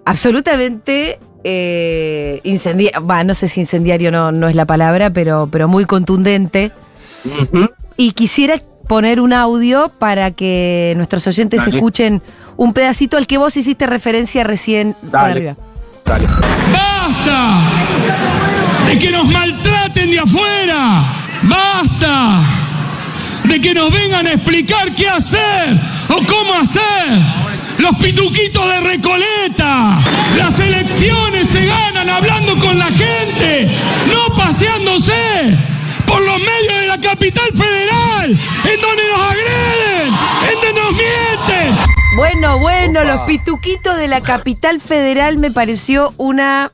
[0.05, 5.85] absolutamente eh, incendiario, no sé si incendiario no, no es la palabra, pero, pero muy
[5.87, 6.71] contundente.
[7.97, 8.61] Y quisiera
[8.93, 11.79] poner un audio para que nuestros oyentes Dale.
[11.79, 12.21] escuchen
[12.59, 15.33] un pedacito al que vos hiciste referencia recién Dale.
[15.33, 15.57] arriba.
[16.05, 16.27] Dale.
[16.71, 17.59] ¡Basta!
[18.87, 21.05] De que nos maltraten de afuera.
[21.43, 22.41] ¡Basta!
[23.45, 25.75] De que nos vengan a explicar qué hacer
[26.11, 27.19] o cómo hacer.
[27.79, 30.01] Los pituquitos de Recoleta.
[30.37, 33.71] Las elecciones se ganan hablando con la gente,
[34.13, 35.57] no paseándose
[36.07, 38.02] por los medios de la capital federal,
[38.33, 40.15] en donde nos agreden,
[40.49, 41.85] en donde nos mienten.
[42.17, 43.15] Bueno, bueno, Opa.
[43.15, 46.73] los pituquitos de la capital federal me pareció una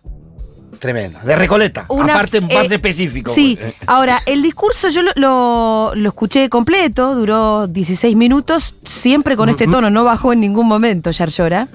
[0.81, 1.19] Tremendo.
[1.25, 1.87] De Recoleta.
[1.89, 3.33] Una- aparte, un eh, parte específico.
[3.33, 9.37] Sí, Eh, ahora, el discurso yo lo, lo- lo escuché completo, duró 16 minutos, siempre
[9.37, 11.69] con este tono, no bajó en ningún momento, Yarlora.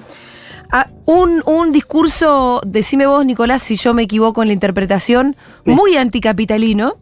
[0.72, 5.96] Ah, un, un discurso, decime vos, Nicolás, si yo me equivoco en la interpretación, muy
[5.96, 6.96] anticapitalino,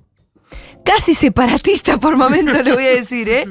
[0.85, 3.45] casi separatista por momentos, le voy a decir, ¿eh?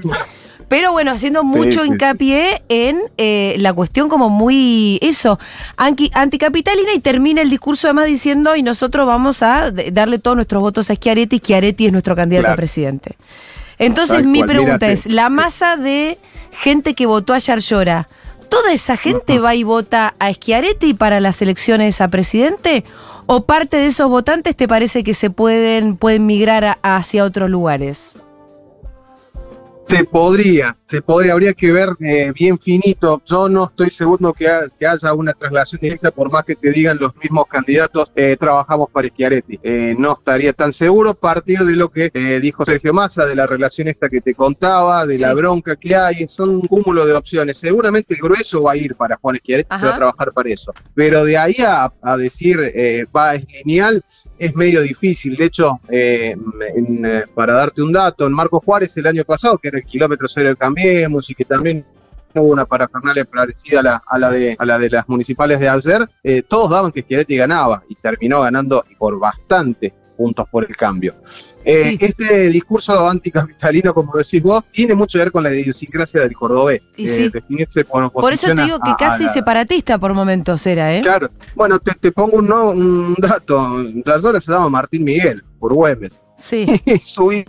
[0.67, 1.93] Pero bueno, haciendo mucho sí, sí.
[1.93, 5.37] hincapié en eh, la cuestión como muy, eso,
[5.75, 10.61] anti- anticapitalina y termina el discurso además diciendo y nosotros vamos a darle todos nuestros
[10.61, 13.17] votos a Schiaretti, Schiaretti es nuestro candidato a presidente.
[13.79, 14.91] Entonces Tal mi cual, pregunta mírate.
[14.93, 16.19] es, la masa de
[16.53, 18.07] gente que votó a Yarlora,
[18.47, 22.85] ¿toda esa gente va y vota a Schiaretti para las elecciones a presidente?
[23.25, 28.15] ¿O parte de esos votantes te parece que se pueden, pueden migrar hacia otros lugares?
[29.87, 33.21] Se podría, se podría, habría que ver eh, bien finito.
[33.25, 36.69] Yo no estoy seguro que, ha- que haya una traslación directa, por más que te
[36.71, 39.57] digan los mismos candidatos, eh, trabajamos para Schiaretti.
[39.63, 43.47] Eh, no estaría tan seguro a partir de lo que dijo Sergio Massa, de la
[43.47, 46.27] relación esta que te contaba, de la bronca que hay.
[46.29, 47.57] Son un cúmulo de opciones.
[47.57, 50.73] Seguramente el grueso va a ir para Juan Schiaretti, se va a trabajar para eso.
[50.93, 52.59] Pero de ahí a, a decir
[53.15, 54.03] va es lineal,
[54.37, 55.37] es medio difícil.
[55.37, 59.77] De hecho, en, para darte un dato, en Marcos Juárez el año pasado, que era
[59.77, 60.57] el kilómetro cero del
[61.29, 61.85] Y que también
[62.33, 65.67] hubo una parafernalia parecida a la, a la, de, a la de las municipales de
[65.69, 70.63] ayer, eh, todos daban que Schiaretti ganaba y terminó ganando y por bastante puntos por
[70.63, 71.15] el cambio.
[71.65, 71.97] Eh, Sí.
[71.99, 76.81] Este discurso anticapitalino, como decís vos, tiene mucho que ver con la idiosincrasia del cordobés.
[76.95, 77.31] Y eh, sí.
[77.83, 81.01] por, Por eso te digo que a casi la- separatista por momentos era, ¿eh?
[81.01, 81.29] Claro.
[81.55, 83.83] Bueno, te, te pongo un, no- un dato.
[84.39, 86.19] Se llama Martín Miguel, por Güemes.
[86.37, 86.65] Sí.
[86.85, 87.45] Y su hi-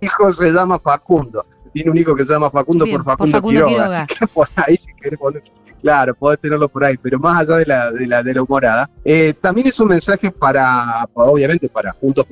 [0.00, 1.44] hijo se llama Facundo.
[1.76, 3.68] Tiene un hijo que se llama Facundo Bien, por por Facundo, Quiroga.
[3.68, 4.02] Quiroga.
[4.04, 5.42] Así que por ahí, si querés poner.
[5.82, 8.88] Claro, podés tenerlo por ahí, pero más allá de la, de la, de la humorada.
[9.04, 12.24] eh, también es un mensaje para, obviamente, para Juntos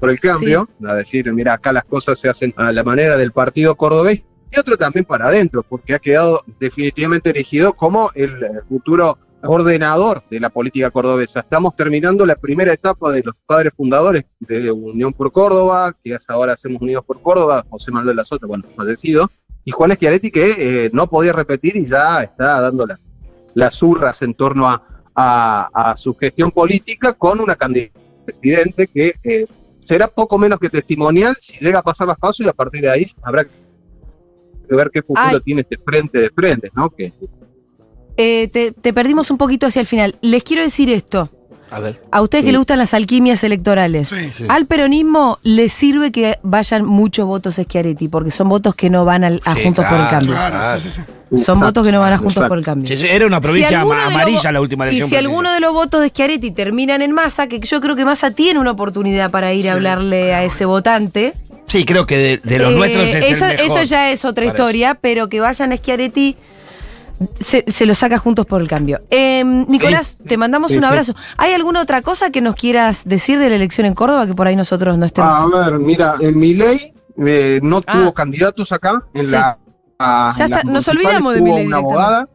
[0.00, 3.30] por el Cambio, a decir, mira, acá las cosas se hacen a la manera del
[3.30, 8.34] partido cordobés, y otro también para adentro, porque ha quedado definitivamente elegido como el
[8.68, 11.40] futuro ordenador de la política cordobesa.
[11.40, 16.24] Estamos terminando la primera etapa de los padres fundadores de Unión por Córdoba, que es
[16.28, 19.30] ahora hacemos Unidos por Córdoba, José Manuel La Sota, bueno, fallecido,
[19.64, 22.98] y Juan Schiaretti que eh, no podía repetir y ya está dando la-
[23.54, 24.82] las urras en torno a,
[25.14, 29.46] a- a su gestión política con una candidata presidente que eh,
[29.84, 32.90] será poco menos que testimonial si llega a pasar las pasos y a partir de
[32.90, 33.50] ahí habrá que
[34.68, 35.40] ver qué futuro Ay.
[35.40, 36.90] tiene este frente de frentes, ¿no?
[36.90, 37.12] Que
[38.20, 40.16] Eh, te, te perdimos un poquito hacia el final.
[40.20, 41.30] Les quiero decir esto.
[41.70, 42.00] A ver.
[42.10, 44.44] A ustedes que les gustan las alquimias electorales, Sí, sí.
[44.48, 49.22] al peronismo le sirve que vayan muchos votos Schiaretti, porque son votos que no van
[49.22, 50.32] al- a Sí, Juntos por el Cambio.
[50.32, 51.00] Claro, sí, sí,
[51.30, 51.42] sí.
[51.44, 52.88] Son votos que no van a Juntos por el Cambio.
[52.88, 55.08] Sí, sí, era una provincia Si amarilla la última elección.
[55.08, 58.06] Y si alguno de los votos de Schiaretti terminan en Massa, que yo creo que
[58.06, 61.34] Massa tiene una oportunidad para ir a hablarle a ese votante.
[61.66, 63.66] Sí, creo que de, de los Eh, nuestros es eso, el mejor.
[63.78, 64.54] eso ya es otra Parece.
[64.62, 66.34] historia, pero que vayan a Schiaretti
[67.40, 69.00] se, se lo saca juntos por el cambio.
[69.10, 70.88] Eh, Nicolás, te mandamos Sí, un sí.
[70.88, 71.14] abrazo.
[71.36, 74.46] ¿Hay alguna otra cosa que nos quieras decir de la elección en Córdoba que por
[74.46, 75.54] ahí nosotros no estemos?
[75.54, 76.92] A ver, mira, en Milei
[77.26, 77.98] eh, no Ah.
[77.98, 79.02] tuvo candidatos acá.
[79.14, 79.58] En la,
[79.98, 82.28] a- Ya en las está, nos olvidamos de Milei una abogada.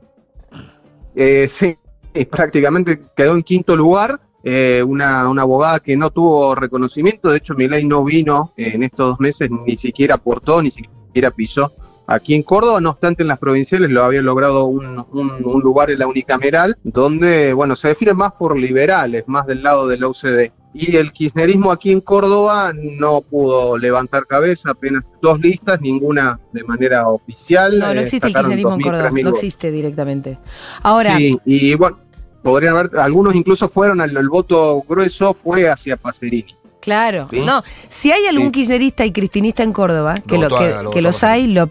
[1.16, 1.78] Eh, sí,
[2.32, 4.20] prácticamente quedó en quinto lugar.
[4.46, 7.30] eh, una, una abogada que no tuvo reconocimiento.
[7.30, 11.32] De hecho, Milei no vino eh, en estos dos meses, ni siquiera aportó, ni siquiera
[11.32, 11.72] pisó
[12.08, 12.80] aquí en Córdoba.
[12.82, 16.78] No obstante, en las provinciales lo había logrado un, un- un lugar en la unicameral,
[16.84, 20.52] donde, bueno, se define más por liberales, más del lado de la UCD.
[20.76, 26.64] Y el kirchnerismo aquí en Córdoba no pudo levantar cabeza, apenas dos listas, ninguna de
[26.64, 27.78] manera oficial.
[27.78, 29.10] no, no eh, existe el kirchnerismo en 2.000, Córdoba.
[29.12, 30.40] 3.000 No existe directamente.
[30.82, 32.00] Ahora, Sí, y bueno,
[32.42, 36.56] podrían haber, algunos incluso fueron, al el voto grueso fue hacia Pacerini.
[36.84, 37.40] Claro, ¿Sí?
[37.40, 37.64] no.
[37.88, 38.52] Si hay algún Sí.
[38.52, 41.48] kirchnerista y cristinista en Córdoba, que, Lo que, a- lo que votó a los hay,
[41.48, 41.70] lo-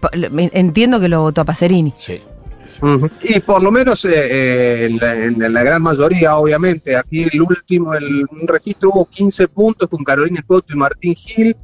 [0.53, 1.93] entiendo que lo votó a Pacerini.
[1.99, 2.19] Sí.
[3.21, 7.41] Y por lo menos eh, eh, en, la, en la gran mayoría, obviamente, aquí el
[7.41, 11.55] último, el un registro hubo 15 puntos con Carolina Escoto y Martín Gil,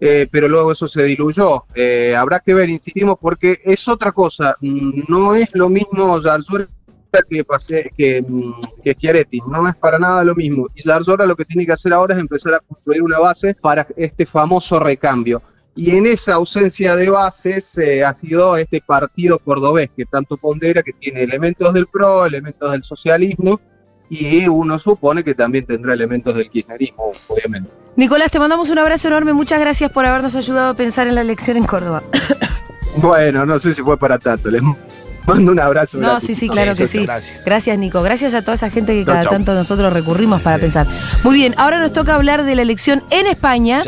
[0.00, 1.64] eh, pero luego eso se diluyó.
[1.74, 6.18] Eh, habrá que ver, insistimos, porque es otra cosa, mm, no es lo mismo
[7.28, 10.68] Que, pase, que, mm, que Schiaretti, no es para nada lo mismo.
[10.74, 13.86] Y Zarzura lo que tiene que hacer ahora es empezar a construir una base para
[13.96, 15.42] este famoso recambio.
[15.74, 20.82] Y en esa ausencia de bases eh, ha sido este partido cordobés que tanto pondera,
[20.82, 23.60] que tiene elementos del PRO, elementos del socialismo,
[24.08, 27.70] y uno supone que también tendrá elementos del kirchnerismo, obviamente.
[27.96, 29.32] Nicolás, te mandamos un abrazo enorme.
[29.32, 32.02] Muchas gracias por habernos ayudado a pensar en la elección en Córdoba.
[32.96, 34.60] Bueno, no sé si fue para tanto, les
[35.26, 35.98] mando un abrazo.
[35.98, 37.44] No, sí, sí, claro que sí, gracias.
[37.44, 38.02] Gracias, Nico.
[38.02, 39.32] Gracias a toda esa gente que cada chau.
[39.32, 40.86] tanto nosotros recurrimos para pensar.
[41.24, 43.82] Muy bien, ahora nos toca hablar de la elección en España,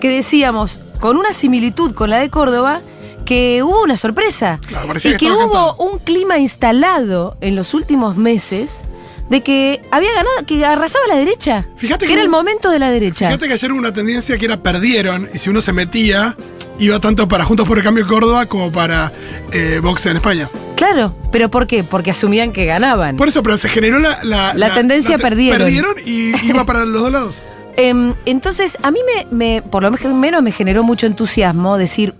[0.00, 2.80] que decíamos, con una similitud con la de Córdoba,
[3.24, 4.60] que hubo una sorpresa.
[4.66, 8.84] Claro, y que hubo un clima instalado en los últimos meses
[9.30, 11.66] de que había ganado, que arrasaba la derecha.
[11.76, 13.26] Fíjate que que era el momento de la derecha.
[13.28, 16.36] Fíjate que ayer hubo una tendencia que era perdieron, y si uno se metía,
[16.78, 19.12] iba tanto para Juntos por el Cambio Córdoba como para
[19.52, 20.48] eh, Vox en España.
[20.76, 21.84] Claro, pero ¿por qué?
[21.84, 23.16] Porque asumían que ganaban.
[23.16, 24.22] Por eso, pero se generó la...
[24.24, 25.58] La, La tendencia te- perdieron.
[25.58, 27.42] Perdieron y iba para los dos lados.
[27.76, 32.14] Em, entonces, a mí me, me- por lo menos me generó mucho entusiasmo decir,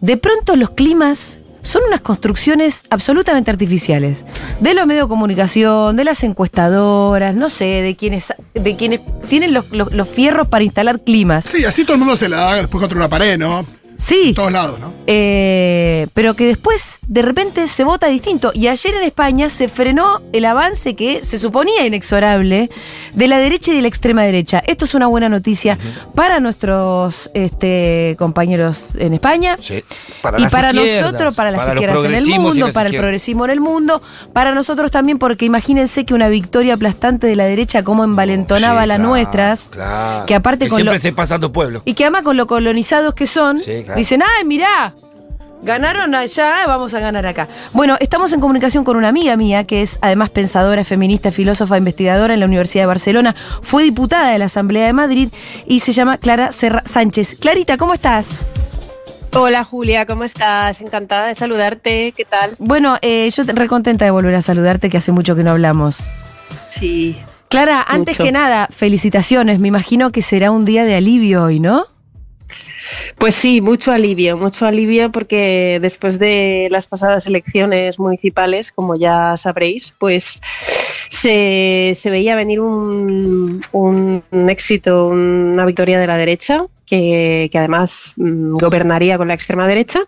[0.00, 4.24] de pronto los climas son unas construcciones absolutamente artificiales.
[4.60, 9.52] De los medios de comunicación, de las encuestadoras, no sé, de quienes, de quienes tienen
[9.52, 11.44] los, los- fierros para instalar climas.
[11.44, 13.64] Sí, así todo el mundo se la da después contra una pared, ¿no?
[13.98, 14.28] Sí.
[14.28, 14.92] En todos lados, ¿no?
[15.08, 18.52] Eh, pero que después de repente se vota distinto.
[18.54, 22.70] Y ayer en España se frenó el avance que se suponía inexorable
[23.14, 24.62] de la derecha y de la extrema derecha.
[24.66, 25.76] Esto es una buena noticia
[26.14, 29.56] para nuestros este, compañeros en España.
[29.60, 29.82] Sí.
[30.36, 33.50] y las para nosotros, para las izquierdas en el y mundo, para el progresismo en
[33.50, 34.00] el mundo,
[34.32, 38.88] para nosotros también, porque imagínense que una victoria aplastante de la derecha, como envalentonaba Sí,
[38.88, 40.26] las claro, nuestras, claro.
[40.26, 41.82] que aparte con siempre lo- se pasando pueblo.
[41.84, 43.98] y que además con lo colonizados que son, Sí, claro.
[43.98, 44.94] dicen, ay, mirá,
[45.62, 47.48] ganaron allá, vamos a ganar acá.
[47.72, 52.34] Bueno, estamos en comunicación con una amiga mía, que es además pensadora, feminista, filósofa, investigadora
[52.34, 55.28] en la Universidad de Barcelona, fue diputada de la Asamblea de Madrid
[55.66, 57.36] y se llama Clara Serra Sánchez.
[57.40, 58.28] Clarita, ¿cómo estás?
[59.34, 60.80] Hola Julia, ¿cómo estás?
[60.80, 62.52] Encantada de saludarte, ¿qué tal?
[62.58, 65.50] Bueno, eh, yo te- re contenta de volver a saludarte, que hace mucho que no
[65.50, 65.98] hablamos.
[66.78, 67.18] Sí.
[67.48, 69.58] Clara, antes que nada, felicitaciones.
[69.58, 71.84] Me imagino que será un día de alivio hoy, ¿no?
[73.18, 79.36] Pues sí, mucho alivio, mucho alivio porque después de las pasadas elecciones municipales, como ya
[79.36, 80.40] sabréis, pues
[81.10, 88.14] se, se veía venir un, un- éxito, una victoria de la derecha, que, que además
[88.16, 90.00] mm, gobernaría con la extrema derecha.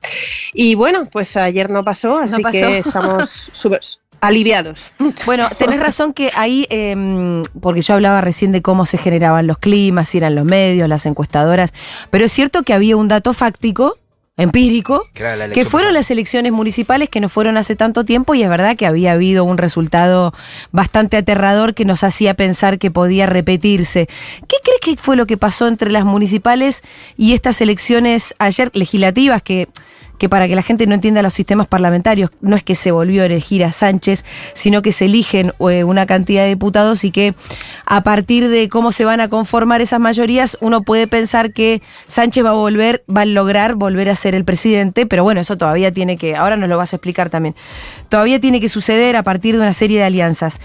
[0.55, 2.59] Y bueno, pues ayer no pasó, así pasó.
[2.59, 3.81] que estamos súper
[4.21, 4.93] aliviados.
[5.27, 9.59] Bueno, tenés razón que ahí, em, porque yo hablaba recién de cómo se generaban los
[9.59, 11.73] climas, si eran los medios, las encuestadoras,
[12.11, 13.97] pero es cierto que había un dato fáctico,
[14.37, 15.93] empírico, Que, fueron pasada.
[15.93, 19.45] las elecciones municipales que no fueron hace tanto tiempo y es verdad que había habido
[19.45, 20.33] un resultado
[20.73, 24.09] bastante aterrador que nos hacía pensar que podía repetirse.
[24.49, 26.83] ¿Qué crees que fue lo que pasó entre las municipales
[27.19, 29.69] y estas elecciones ayer legislativas que
[30.21, 33.23] que para que la gente no entienda los sistemas parlamentarios, no es que se volvió
[33.23, 37.35] a elegir a Sánchez, sino que se eligen eh, una cantidad de diputados y que
[37.87, 42.45] a partir de cómo se van a conformar esas mayorías, uno puede pensar que Sánchez
[42.45, 45.91] va a volver, va a lograr volver a ser el presidente, pero bueno, eso todavía
[45.91, 47.57] tiene que, ahora nos lo vas a explicar también,
[48.11, 50.61] todavía tiene que suceder a partir de una serie de alianzas.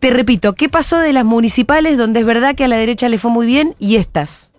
[0.00, 3.16] Te repito, ¿qué pasó de las municipales donde es verdad que a la derecha le
[3.16, 4.50] fue muy bien y estas?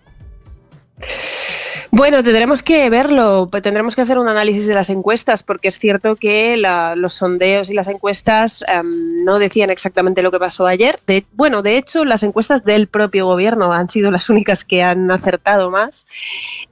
[1.92, 5.80] Bueno, tendremos que verlo, pues tendremos que hacer un análisis de las encuestas, porque es
[5.80, 10.68] cierto que la, los sondeos y las encuestas um, no decían exactamente lo que pasó
[10.68, 11.00] ayer.
[11.34, 15.72] Bueno, de hecho, las encuestas del propio gobierno han sido las únicas que han acertado
[15.72, 16.06] más.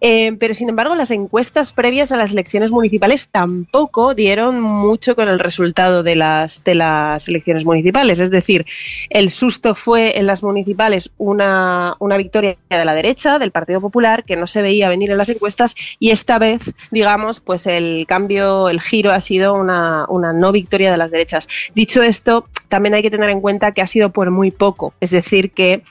[0.01, 5.30] Eh, pero, sin embargo, las encuestas previas a las elecciones municipales tampoco dieron mucho con
[5.30, 8.19] el resultado de las, de las elecciones municipales.
[8.19, 8.67] Es decir,
[9.10, 14.36] el susto fue en las municipales una victoria de la derecha, del Partido Popular, que
[14.36, 18.82] no se veía venir en las encuestas y esta vez, digamos, pues el cambio, el
[18.82, 21.48] giro ha sido una, una no victoria de las derechas.
[21.76, 25.12] Dicho esto, también hay que tener en cuenta que ha sido por muy poco, es
[25.12, 25.84] decir, que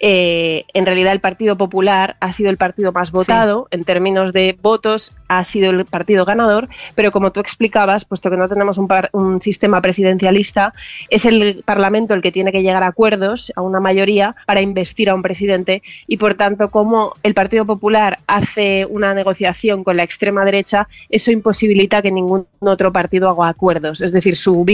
[0.00, 4.58] eh, en realidad el Partido Popular ha sido el partido más votado en términos de
[4.60, 8.88] votos, ha sido el partido ganador, pero como tú explicabas, puesto que no tenemos un,
[8.88, 10.74] par- un sistema presidencialista,
[11.08, 15.08] es el Parlamento el que tiene que llegar a acuerdos, a una mayoría, para investir
[15.08, 20.02] a un presidente y por tanto, como el Partido Popular hace una negociación con la
[20.02, 24.00] extrema derecha, eso imposibilita que ningún otro partido haga acuerdos.
[24.00, 24.64] Es decir, su,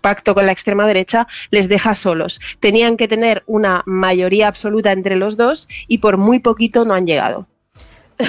[0.00, 2.40] pacto con la extrema derecha les deja solos.
[2.60, 7.06] Tenían que tener una mayoría absoluta entre los dos y por muy poquito no han
[7.06, 7.46] llegado.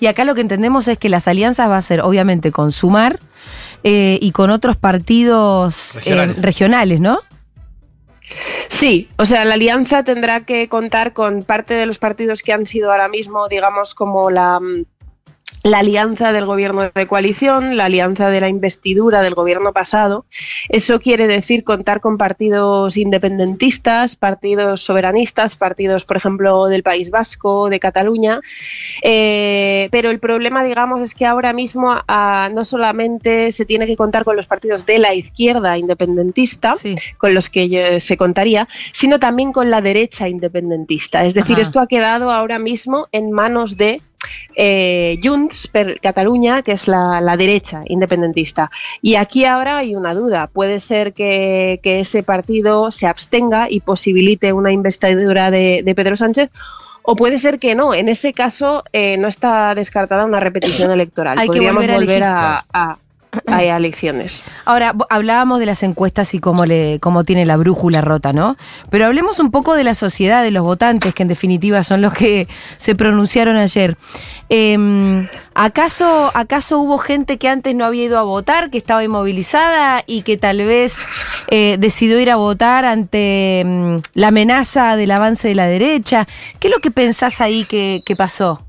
[0.00, 3.18] Y acá lo que entendemos es que las alianzas va a ser obviamente con Sumar
[3.82, 7.18] eh, y con otros partidos eh, regionales, ¿no?
[8.68, 12.66] Sí, o sea, la alianza tendrá que contar con parte de los partidos que han
[12.66, 14.84] sido ahora mismo, digamos, como la, mm,
[15.62, 20.24] la alianza del gobierno de coalición, la alianza de la investidura del gobierno pasado.
[20.68, 27.68] Eso quiere decir contar con partidos independentistas, partidos soberanistas, partidos, por ejemplo, del País Vasco,
[27.68, 28.40] de Cataluña.
[29.02, 33.96] Eh, pero el problema, digamos, es que ahora mismo ah, no solamente se tiene que
[33.96, 36.96] contar con los partidos de la izquierda independentista, Sí.
[37.18, 41.24] con los que se contaría, sino también con la derecha independentista.
[41.24, 41.62] Es decir, Ajá.
[41.62, 44.02] esto ha quedado ahora mismo en manos de
[44.54, 48.70] eh, Junts per Cataluña, que es la, la derecha independentista.
[49.02, 50.46] Y aquí ahora hay una duda.
[50.48, 56.16] Puede ser que, que ese partido se abstenga y posibilite una investidura de, de Pedro
[56.16, 56.50] Sánchez.
[57.02, 57.94] O puede ser que no.
[57.94, 61.38] En ese caso, eh, no está descartada una repetición electoral.
[61.38, 62.24] Hay que Podríamos volver a volver elegir.
[62.24, 62.98] a, a-
[63.46, 64.42] a elecciones.
[64.64, 68.56] Ahora, hablábamos de las encuestas y cómo, le, cómo tiene la brújula rota, ¿no?
[68.90, 72.12] Pero hablemos un poco de la sociedad, de los votantes, que en definitiva son los
[72.12, 73.96] que se pronunciaron ayer.
[74.50, 80.02] Eh, ¿acaso, ¿Acaso hubo gente que antes no había ido a votar, que estaba inmovilizada
[80.06, 81.04] y que tal vez
[81.50, 86.26] eh, decidió ir a votar ante mm, la amenaza del avance de la derecha?
[86.58, 88.67] ¿Qué es lo que pensás ahí que, que pasó?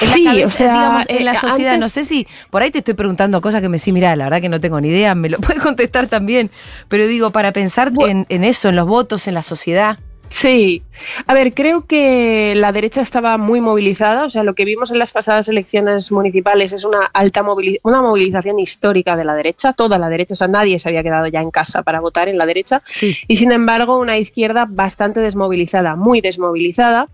[0.00, 1.72] En Sí, la cabeza, o sea, digamos, en la eh, sociedad.
[1.74, 4.24] antes- No sé si por ahí te estoy preguntando cosas que me sí, mira, la
[4.24, 6.50] verdad que no tengo ni idea, me lo puedes contestar también.
[6.88, 9.98] Pero digo, para pensar en, en eso, en los votos, en la sociedad.
[10.28, 10.82] Sí,
[11.26, 14.98] a ver, creo que la derecha estaba muy movilizada, o sea, lo que vimos en
[14.98, 17.44] las pasadas elecciones municipales es una alta
[17.82, 21.28] una movilización histórica de la derecha, toda la derecha, o sea, nadie se había quedado
[21.28, 23.16] ya en casa para votar en la derecha, Sí.
[23.28, 27.08] y sin embargo una izquierda bastante desmovilizada, muy desmovilizada.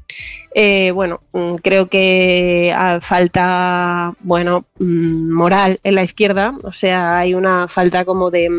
[0.54, 7.18] Eh, bueno, mm, creo que ah, falta, bueno, mm, moral en la izquierda, o sea,
[7.18, 8.50] hay una falta como de...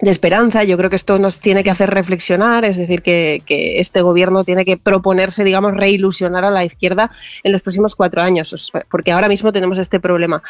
[0.00, 0.64] de esperanza.
[0.64, 4.44] Yo creo que esto nos tiene que hacer reflexionar, es decir, que, que este gobierno
[4.44, 7.10] tiene que proponerse, digamos, reilusionar a la izquierda
[7.42, 10.42] en los próximos cuatro años, porque ahora mismo tenemos este problema.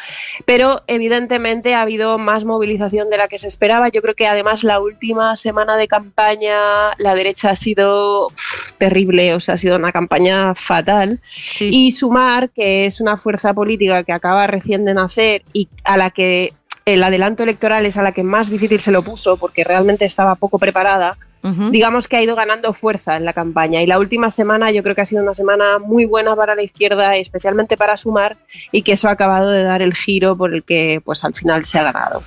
[0.45, 3.89] Pero evidentemente ha habido más movilización de la que se esperaba.
[3.89, 8.31] Yo creo que además la última semana de campaña la derecha ha sido
[8.77, 11.19] terrible, o sea, ha sido una campaña fatal.
[11.23, 11.69] Sí.
[11.71, 16.11] Y Sumar, que es una fuerza política que acaba recién de nacer y a la
[16.11, 16.53] que
[16.85, 20.35] el adelanto electoral es a la que más difícil se lo puso porque realmente estaba
[20.35, 21.71] poco preparada, Ujú.
[21.71, 23.81] digamos que ha ido ganando fuerza en la campaña.
[23.81, 26.63] Y la última semana yo creo que ha sido una semana muy buena para la
[26.63, 28.37] izquierda, especialmente para Sumar,
[28.71, 31.65] y que eso ha acabado de dar el giro por el que pues al final
[31.65, 32.23] se ha ganado.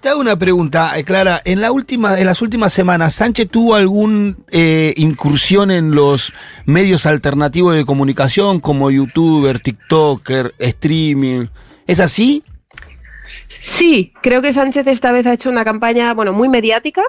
[0.00, 1.40] Te hago una pregunta, eh, Clara.
[1.44, 4.34] En, la última, en las últimas semanas, ¿Sánchez tuvo alguna
[4.96, 6.32] incursión en los
[6.64, 11.46] medios alternativos de comunicación como youtuber, TikToker, streaming?
[11.86, 12.42] ¿Es así?
[13.62, 17.02] Sí, creo que Sánchez esta vez ha hecho una campaña, bueno, muy mediática.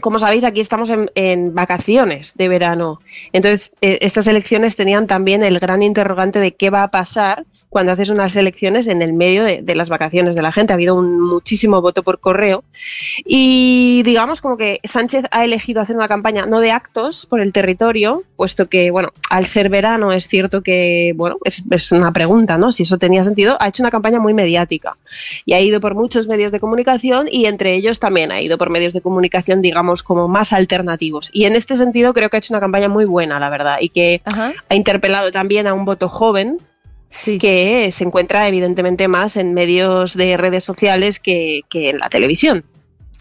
[0.00, 3.00] Como sabéis, aquí estamos en, vacaciones de verano.
[3.32, 7.90] Entonces, eh, estas elecciones tenían también el gran interrogante de qué va a pasar cuando
[7.90, 10.72] haces unas elecciones en el medio de, las vacaciones de la gente.
[10.72, 12.62] Ha habido un muchísimo voto por correo.
[13.24, 17.52] Y digamos como que Sánchez ha elegido hacer una campaña no de actos por el
[17.52, 22.70] territorio, puesto que, bueno, al ser verano es cierto que, bueno, es una pregunta, ¿no?
[22.70, 23.56] Si eso tenía sentido.
[23.58, 24.96] Ha hecho una campaña muy mediática
[25.44, 28.70] y ha ido por muchos medios de comunicación y entre ellos también ha ido por
[28.70, 31.30] medios de comunicación, digamos, como más alternativos.
[31.32, 33.88] Y en este sentido creo que ha hecho una campaña muy buena, la verdad, y
[33.90, 34.52] que Ajá.
[34.68, 36.58] ha interpelado también a un voto joven
[37.10, 37.38] Sí.
[37.38, 42.64] que se encuentra evidentemente más en medios de redes sociales que, que en la televisión.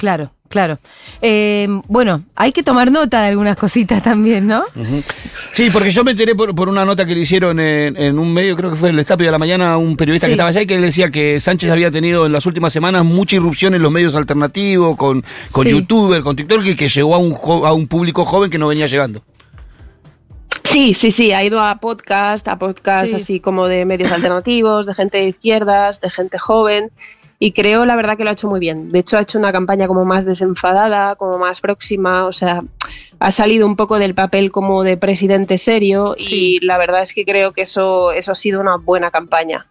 [0.04, 0.80] Claro, claro.
[1.22, 4.66] Eh, bueno, hay que tomar nota de algunas cositas también, ¿no?
[5.54, 8.34] Sí, porque yo me enteré por, por una nota que le hicieron en, en un
[8.34, 10.32] medio, creo que fue el Destape de la Mañana, a un periodista Sí.
[10.32, 13.06] que estaba allá y que él decía que Sánchez había tenido en las últimas semanas
[13.06, 15.24] mucha irrupción en los medios alternativos, con,
[15.54, 15.70] con Sí.
[15.72, 18.68] youtuber, con TikTok, y que llegó a un, jo- a un público joven que no
[18.68, 19.22] venía llegando.
[20.66, 23.16] Sí, sí, sí, ha ido a podcast, a podcast Sí.
[23.16, 26.92] así como de medios alternativos, de gente de izquierdas, de gente joven.
[27.44, 28.94] Y creo, la verdad, que lo ha hecho muy bien.
[28.94, 32.26] De hecho, ha hecho una campaña como más desenfadada, como más próxima.
[32.26, 32.64] O sea,
[33.20, 36.16] ha salido un poco del papel como de presidente serio.
[36.18, 36.60] Sí.
[36.62, 39.68] Y la verdad es que creo que eso, eso ha sido una buena campaña.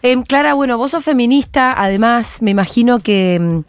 [0.00, 3.64] Em, Clara, bueno, vos sos feminista, además me imagino que, mm,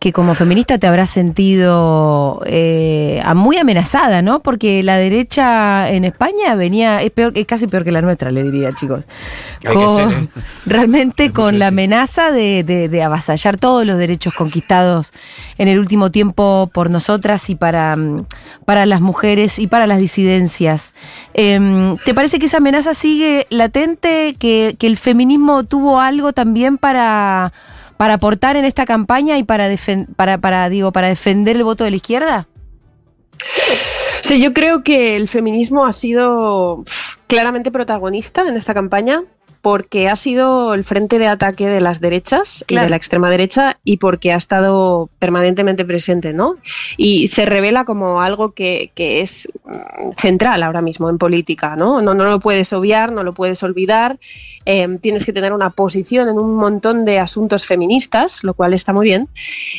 [0.00, 4.40] que como feminista te habrás sentido eh, muy amenazada, ¿no?
[4.40, 8.42] Porque la derecha en España venía, es peor, es casi peor que la nuestra, le
[8.42, 9.04] diría, chicos.
[9.70, 10.28] Con- ser, ¿eh?
[10.66, 15.12] Realmente con la amenaza de, de- de avasallar todos los derechos conquistados
[15.58, 18.24] en el último tiempo por nosotras y para, mm,
[18.64, 20.94] para las mujeres y para las disidencias.
[21.34, 24.34] Em, ¿Te parece que esa amenaza sigue latente?
[24.38, 27.52] ¿Que, que el feminismo tuvo algo también para,
[28.00, 29.68] para aportar en esta campaña y para,
[30.16, 32.48] para, para, digo, para defender el voto de la izquierda?
[34.24, 36.82] Yo creo que el feminismo ha sido
[37.26, 39.24] claramente protagonista en esta campaña
[39.62, 43.78] porque ha sido el frente de ataque de las derechas y de la extrema derecha
[43.84, 46.56] y porque ha estado permanentemente presente, ¿no?
[46.96, 52.00] Y se revela como algo que, que es mm, central ahora mismo en política, ¿no?
[52.00, 54.18] No, no lo puedes obviar, no lo puedes olvidar,
[54.64, 58.92] eh, tienes que tener una posición en un montón de asuntos feministas, lo cual está
[58.92, 59.28] muy bien.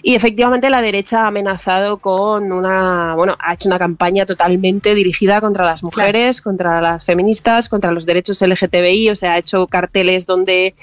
[0.04, 5.42] Y efectivamente la derecha ha amenazado con una, bueno, ha hecho una campaña totalmente dirigida
[5.42, 10.28] contra las mujeres, contra las feministas, contra los derechos LGTBI, o sea, ha hecho carteles
[10.28, 10.76] donde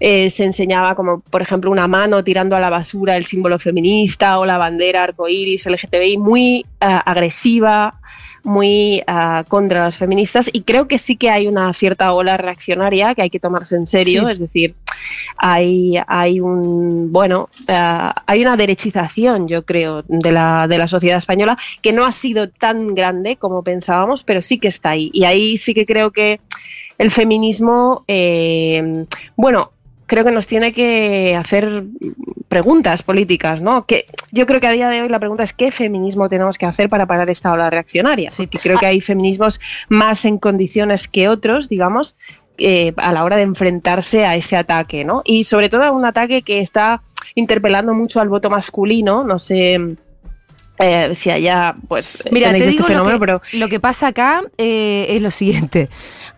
[0.00, 4.38] eh, se enseñaba como, por ejemplo, una mano tirando a la basura el símbolo feminista
[4.38, 8.00] o la bandera arcoíris LGTBI, muy ah, agresiva,
[8.46, 10.48] muy ah, contra las feministas.
[10.52, 13.86] Y creo que sí que hay una cierta ola reaccionaria que hay que tomarse en
[13.86, 14.32] serio, Sí.
[14.32, 14.74] es decir,
[15.36, 21.18] hay, hay un bueno ah, hay una derechización yo creo de la, de la sociedad
[21.18, 25.10] española que no ha sido tan grande como pensábamos pero sí que está ahí.
[25.12, 26.40] Y ahí sí que creo que
[26.98, 29.72] el feminismo eh, bueno
[30.06, 31.84] creo que nos tiene que hacer
[32.48, 33.86] preguntas políticas, ¿no?
[33.86, 36.66] Que yo creo que a día de hoy la pregunta es qué feminismo tenemos que
[36.66, 38.30] hacer para parar esta ola reaccionaria.
[38.30, 38.46] Sí.
[38.46, 42.14] Porque creo que hay feminismos más en condiciones que otros, digamos,
[42.58, 45.22] eh, a la hora de enfrentarse a ese ataque, ¿no?
[45.24, 47.02] Y sobre todo a un ataque que está
[47.34, 49.96] interpelando mucho al voto masculino, no sé
[50.78, 53.80] eh, si allá, pues, Mira, tenéis te este digo lo fenómeno, que, pero lo que
[53.80, 55.88] pasa acá eh, es lo siguiente.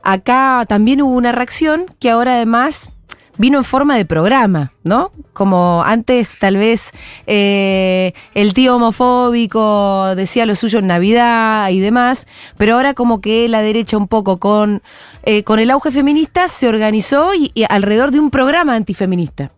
[0.02, 2.90] Acá también hubo una reacción que ahora además
[3.36, 5.12] vino en forma de programa, ¿no?
[5.32, 6.90] Como antes tal vez
[7.28, 12.26] eh, el tío homofóbico decía lo suyo en Navidad y demás,
[12.56, 14.82] pero ahora como que la derecha un poco con,
[15.22, 19.52] eh, con el auge feminista se organizó y- y alrededor de un programa antifeminista.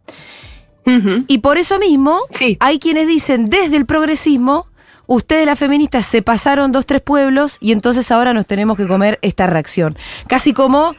[1.28, 2.56] Y por eso mismo Sí.
[2.58, 4.66] hay quienes dicen desde el progresismo,
[5.14, 9.18] ustedes las feministas se pasaron dos, tres pueblos y entonces ahora nos tenemos que comer
[9.22, 9.98] esta reacción.
[10.28, 10.94] Casi como,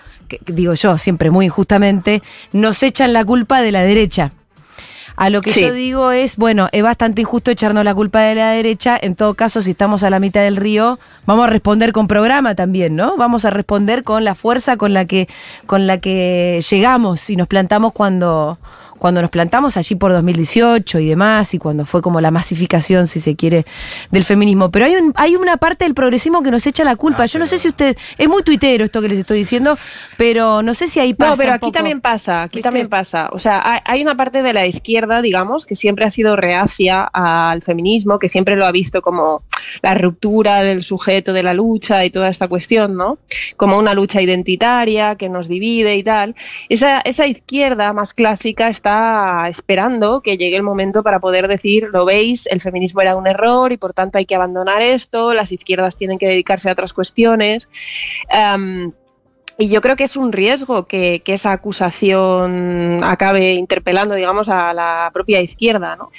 [0.47, 4.33] digo yo, siempre muy injustamente, nos echan la culpa de la derecha.
[5.15, 5.61] A lo que Sí.
[5.61, 8.97] yo digo es, bueno, es bastante injusto echarnos la culpa de la derecha.
[9.01, 12.55] En todo caso, si estamos a la mitad del río, vamos a responder con programa
[12.55, 13.15] también, ¿no?
[13.15, 15.29] Vamos a responder con la fuerza con la que,
[15.67, 18.57] con la que llegamos y nos plantamos cuando,
[19.01, 23.19] cuando nos plantamos allí por 2018 y demás, y cuando fue como la masificación, si
[23.19, 23.65] se quiere,
[24.11, 24.69] del feminismo.
[24.69, 27.23] Pero hay, un- hay una parte del progresismo que nos echa la culpa.
[27.23, 29.75] Ah, Yo no sé si usted, es muy tuitero esto que les estoy diciendo,
[30.17, 31.31] pero no sé si ahí pasa.
[31.31, 31.71] No, pero un aquí poco.
[31.71, 32.67] también pasa, aquí ¿Viste?
[32.67, 33.29] también pasa.
[33.33, 37.03] O sea, hay, hay una parte de la izquierda, digamos, que siempre ha sido reacia
[37.11, 39.41] al feminismo, que siempre lo ha visto como
[39.81, 43.17] la ruptura del sujeto de la lucha y toda esta cuestión, ¿no?
[43.57, 46.35] Como una lucha identitaria que nos divide y tal.
[46.69, 48.90] Esa, esa izquierda más clásica está
[49.47, 53.71] esperando que llegue el momento para poder decir, lo veis, el feminismo era un error
[53.71, 57.67] y por tanto hay que abandonar esto, las izquierdas tienen que dedicarse a otras cuestiones.
[58.31, 58.91] Um,
[59.57, 64.73] y yo creo que es un riesgo que, que, esa acusación acabe interpelando, digamos, a
[64.73, 66.09] la propia izquierda, ¿no?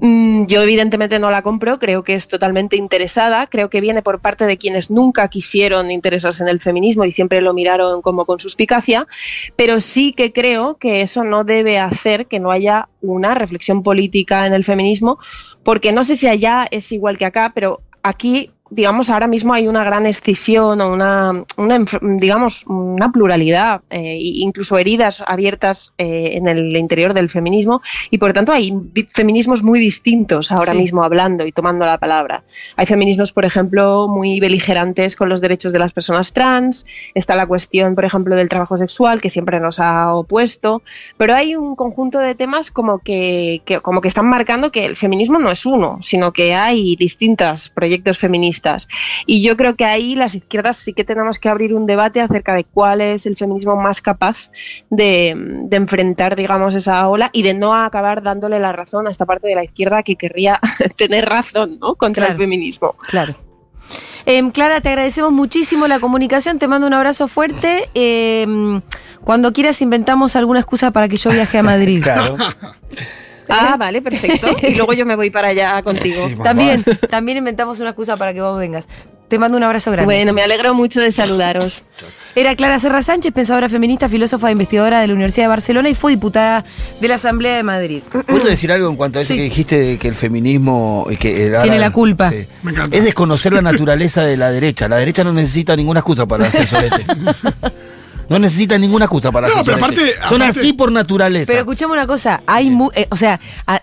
[0.00, 4.20] Mm, yo evidentemente no la compro, creo que es totalmente interesada, creo que viene por
[4.20, 8.40] parte de quienes nunca quisieron interesarse en el feminismo y siempre lo miraron como con
[8.40, 9.06] suspicacia,
[9.56, 14.46] pero sí que creo que eso no debe hacer que no haya una reflexión política
[14.46, 15.18] en el feminismo,
[15.62, 19.66] porque no sé si allá es igual que acá, pero aquí digamos, ahora mismo hay
[19.66, 26.46] una gran escisión o una, una digamos, una pluralidad, eh, incluso heridas abiertas eh, en
[26.46, 28.72] el interior del feminismo y por tanto hay
[29.12, 30.78] feminismos muy distintos ahora sí.
[30.78, 32.44] mismo hablando y tomando la palabra.
[32.76, 37.46] Hay feminismos, por ejemplo, muy beligerantes con los derechos de las personas trans, está la
[37.46, 40.82] cuestión, por ejemplo, del trabajo sexual que siempre nos ha opuesto,
[41.16, 44.94] pero hay un conjunto de temas como que, que como que están marcando que el
[44.94, 48.59] feminismo no es uno, sino que hay distintos proyectos feministas
[49.26, 52.54] y yo creo que ahí las izquierdas sí que tenemos que abrir un debate acerca
[52.54, 54.50] de cuál es el feminismo más capaz
[54.90, 59.26] de, de enfrentar, digamos, esa ola y de no acabar dándole la razón a esta
[59.26, 60.60] parte de la izquierda que querría
[60.96, 61.94] tener razón ¿no?
[61.94, 62.32] contra Claro.
[62.32, 62.94] el feminismo.
[63.08, 63.32] Claro.
[64.26, 67.88] Em, Clara, te agradecemos muchísimo la comunicación, te mando un abrazo fuerte.
[67.94, 68.80] Em,
[69.24, 72.02] cuando quieras inventamos alguna excusa para que yo viaje a Madrid.
[72.04, 72.36] Claro.
[73.50, 74.48] Ah, vale, perfecto.
[74.62, 76.28] Y luego yo me voy para allá contigo.
[76.28, 76.34] Sí.
[76.42, 78.88] También, también inventamos una excusa para que vos vengas.
[79.28, 80.06] Te mando un abrazo grande.
[80.12, 81.82] Bueno, me alegro mucho de saludaros.
[82.34, 85.94] Era Clara Serra Sánchez, pensadora feminista, filósofa e investigadora de la Universidad de Barcelona y
[85.94, 86.64] fue diputada
[87.00, 88.02] de la Asamblea de Madrid.
[88.26, 89.36] ¿Puedo decir algo en cuanto a eso Sí.
[89.36, 92.30] que dijiste de que el feminismo y que Tiene la culpa.
[92.30, 92.44] Sí.
[92.64, 92.96] Me encanta.
[92.96, 94.88] Es desconocer la naturaleza de la derecha.
[94.88, 97.04] La derecha no necesita ninguna excusa para hacer solete.
[98.30, 101.46] No necesita ninguna excusa para No, pero aparte- Son aparte- así por naturaleza.
[101.48, 103.82] Pero escuchame una cosa, hay mu- eh, o sea, a-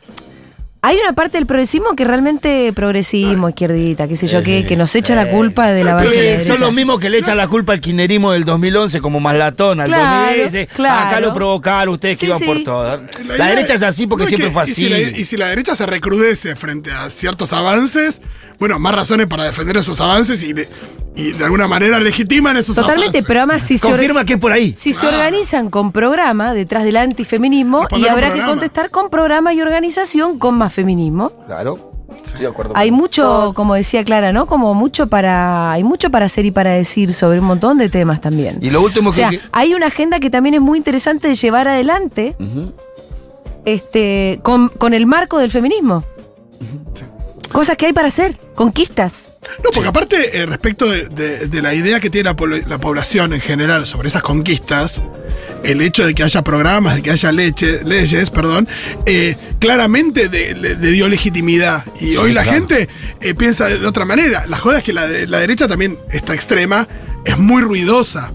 [0.82, 4.96] hay una parte del progresismo que realmente progresismo, izquierdita, qué sé yo, que, que nos
[4.96, 6.48] echa la culpa de la base de la Sí, derecha.
[6.54, 9.88] son los mismos que le echan la culpa al kirchnerismo del 2011 como Maslatón al
[9.88, 10.68] Claro, 2010.
[10.74, 11.08] claro.
[11.08, 12.46] Acá lo provocaron ustedes que iban sí.
[12.46, 13.02] por todo.
[13.28, 14.74] La, idea derecha es así porque no, siempre que- fue y así.
[14.76, 18.22] si la- Y si, la, derecha se recrudece frente a ciertos avances,
[18.60, 20.68] bueno, más razones para defender esos avances y, de-
[21.16, 23.26] y de alguna manera legitiman esos Totalmente, avances.
[23.26, 24.74] pero además si se, or- Confirma que es por ahí.
[24.78, 28.52] si se organizan con programa detrás del antifeminismo Responder y con habrá que programa.
[28.54, 31.32] contestar con programa y organización con más feminismo.
[31.46, 31.92] Claro.
[32.26, 32.74] Estoy de acuerdo.
[32.76, 34.46] Hay mucho, como decía Clara, ¿no?
[34.48, 38.22] Como mucho para, hay mucho para hacer y para decir sobre un montón de temas
[38.22, 38.60] también.
[38.62, 39.40] Y lo último o sea, que.
[39.52, 42.36] hay una agenda que también es muy interesante de llevar adelante,
[43.66, 46.04] este, con, con el marco del feminismo.
[47.52, 49.32] Cosas que hay para hacer, conquistas.
[49.64, 52.30] No, porque aparte, eh, respecto de, de- de la idea que tiene
[52.68, 55.02] la población en general sobre esas conquistas,
[55.64, 58.68] el hecho de que haya programas, de que haya leche, leyes, perdón,
[59.06, 61.84] eh, claramente de- dio legitimidad.
[62.00, 62.58] Y Sí, hoy la claro.
[62.60, 62.90] gente
[63.22, 64.46] eh, piensa de, otra manera.
[64.48, 66.88] La joda es que la, de- la derecha también está extrema,
[67.26, 68.32] es muy ruidosa.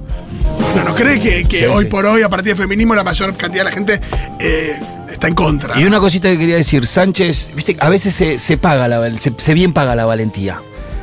[0.58, 1.90] O sea, no cree que, que Sí, hoy sí.
[1.90, 4.00] por hoy, a partir del feminismo, la mayor cantidad de la gente
[4.40, 4.78] eh,
[5.10, 5.78] está en contra.
[5.78, 9.32] Y una cosita que quería decir, Sánchez, viste, a veces se, se paga la se,
[9.36, 10.60] se bien paga la valentía.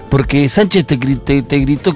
[0.09, 1.95] Porque Sánchez te, gri- te- te gritó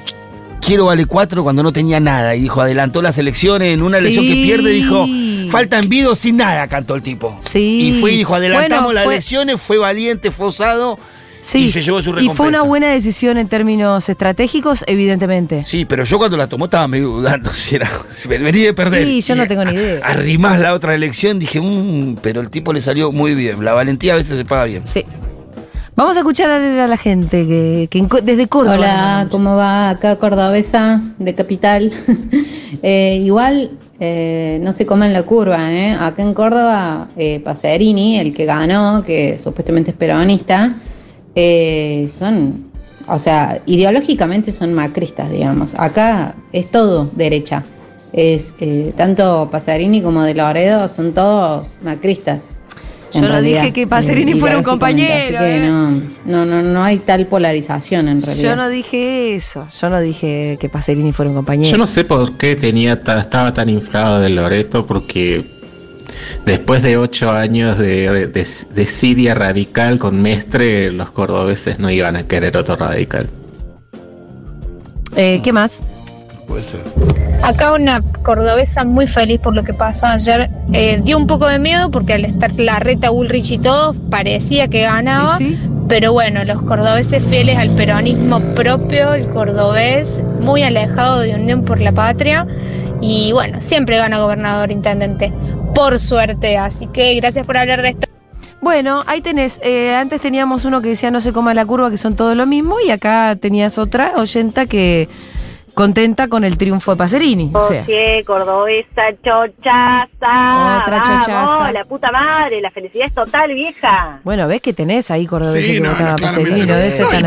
[0.65, 2.35] quiero vale cuatro cuando no tenía nada.
[2.35, 5.05] Y dijo, adelantó las elecciones, en una elección que pierde, dijo,
[5.49, 7.37] falta envido sin nada, cantó el tipo.
[7.47, 7.89] Sí.
[7.95, 10.97] Y fue y dijo, adelantamos Bueno, las fue- elecciones, fue valiente, fue osado.
[11.41, 11.65] Sí.
[11.65, 12.61] Y se llevó su Y fue una recompensa.
[12.63, 15.63] buena decisión en términos estratégicos, evidentemente.
[15.65, 17.89] Sí, pero yo cuando la tomó estaba medio dudando si era.
[18.15, 19.05] Si me venía de perder.
[19.05, 19.99] Sí, yo no tengo ni idea.
[20.05, 23.63] Arrimás la otra elección, dije, mmm, pero el tipo le salió muy bien.
[23.65, 24.87] La valentía a veces se paga bien.
[24.87, 25.03] Sí.
[25.95, 28.75] Vamos a escuchar a la gente que, desde Córdoba.
[28.77, 29.91] Hola, ¿cómo va?
[29.91, 31.91] Acá Cordobesa, de Capital.
[32.81, 35.95] Eh, igual eh, no se comen la curva, ¿eh?
[35.97, 40.73] Acá en Córdoba, eh, Pacerini, el que ganó, que supuestamente es peronista,
[41.35, 42.71] eh, son,
[43.07, 45.75] o sea, ideológicamente son macristas, digamos.
[45.77, 47.63] Acá es todo derecha.
[48.11, 52.55] Es eh, tanto Pacerini como de Loredo son todos macristas.
[53.13, 55.67] Yo no realidad, dije que Pacerini eh, fuera un compañero, ¿eh?
[55.67, 55.91] no,
[56.25, 58.49] no, no, no hay tal polarización en realidad.
[58.51, 59.67] Yo no dije eso.
[59.79, 61.69] Yo no dije que Pacerini fuera un compañero.
[61.69, 65.45] Yo no sé por qué tenía ta- estaba tan inflado de Loreto, porque
[66.45, 72.15] después de ocho años de, de, de Siria radical con Mestre, los cordobeses no iban
[72.15, 73.29] a querer otro radical.
[75.15, 75.85] Eh, ¿Qué más?
[76.47, 76.81] Puede ser.
[77.43, 80.49] Acá una cordobesa muy feliz por lo que pasó ayer.
[80.71, 84.69] Eh, dio un poco de miedo porque al estar la reta Ulrich y todo, parecía
[84.69, 85.37] que ganaba.
[85.89, 91.81] Pero bueno, los cordobeses fieles al peronismo propio, el cordobés muy alejado de Unión por
[91.81, 92.47] la Patria.
[93.01, 95.33] Y bueno, siempre gana gobernador intendente.
[95.75, 96.57] por suerte.
[96.57, 98.07] Así que gracias por hablar de esto.
[98.61, 99.59] Bueno, ahí tenés.
[99.63, 102.45] eh, antes teníamos uno que decía no se coma la curva, que son todo lo
[102.45, 105.09] mismo, y acá tenías otra oyenta que
[105.73, 107.51] contenta con el triunfo de Pacerini.
[107.53, 107.85] O sea,
[108.25, 110.79] cordobesa, chochaza.
[110.81, 111.71] Otra Vamos, chochaza.
[111.71, 114.19] la puta madre, la felicidad es total, vieja.
[114.23, 116.65] bueno, ves que tenés ahí cordobés Sí, que no, votaba no, Pacerini, y,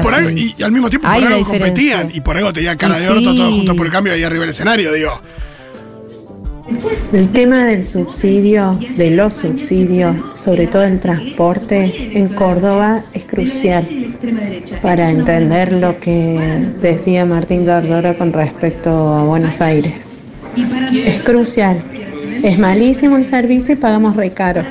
[0.02, 0.24] por así.
[0.24, 1.66] algo- y- y al mismo tiempo Hay por algo diferencia.
[1.96, 3.36] competían y por algo tenían cara Y de orto sí.
[3.38, 5.20] todos juntos por el cambio ahí arriba del escenario, digo.
[7.12, 13.84] El tema del subsidio, de los subsidios, sobre todo el transporte en Córdoba, es crucial
[14.82, 19.94] para entender lo que decía Martín Zarzora con respecto a Buenos Aires.
[21.04, 21.82] Es crucial.
[22.42, 24.62] Es malísimo el servicio y pagamos re caro.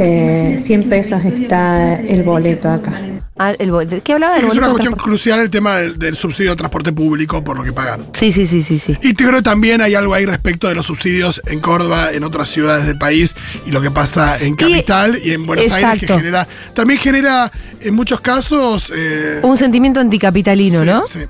[0.00, 2.92] Eh, 100 pesos está el boleto acá.
[3.50, 5.10] Ah, el bo- ¿de ¿Qué hablaba Sí, del que es una cuestión transporte?
[5.10, 8.02] crucial el tema del, del subsidio de transporte público por lo que pagan.
[8.14, 8.96] Sí, sí, sí, sí, sí.
[9.02, 12.24] Y te creo que también hay algo ahí respecto de los subsidios en Córdoba, en
[12.24, 13.34] otras ciudades del país
[13.66, 17.94] y lo que pasa en Capital y, en Buenos Aires que genera, también genera en
[17.94, 21.06] muchos casos eh, Un sentimiento anticapitalino, sí, ¿no?
[21.06, 21.20] sí.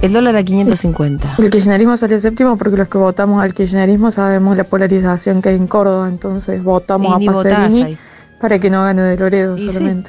[0.00, 1.36] El dólar a 550.
[1.38, 5.54] El kirchnerismo salió séptimo porque los que votamos al kirchnerismo sabemos la polarización que hay
[5.54, 7.98] en Córdoba, entonces votamos Y a ahí.
[8.42, 10.02] Para que no gane de Loredo Y sí.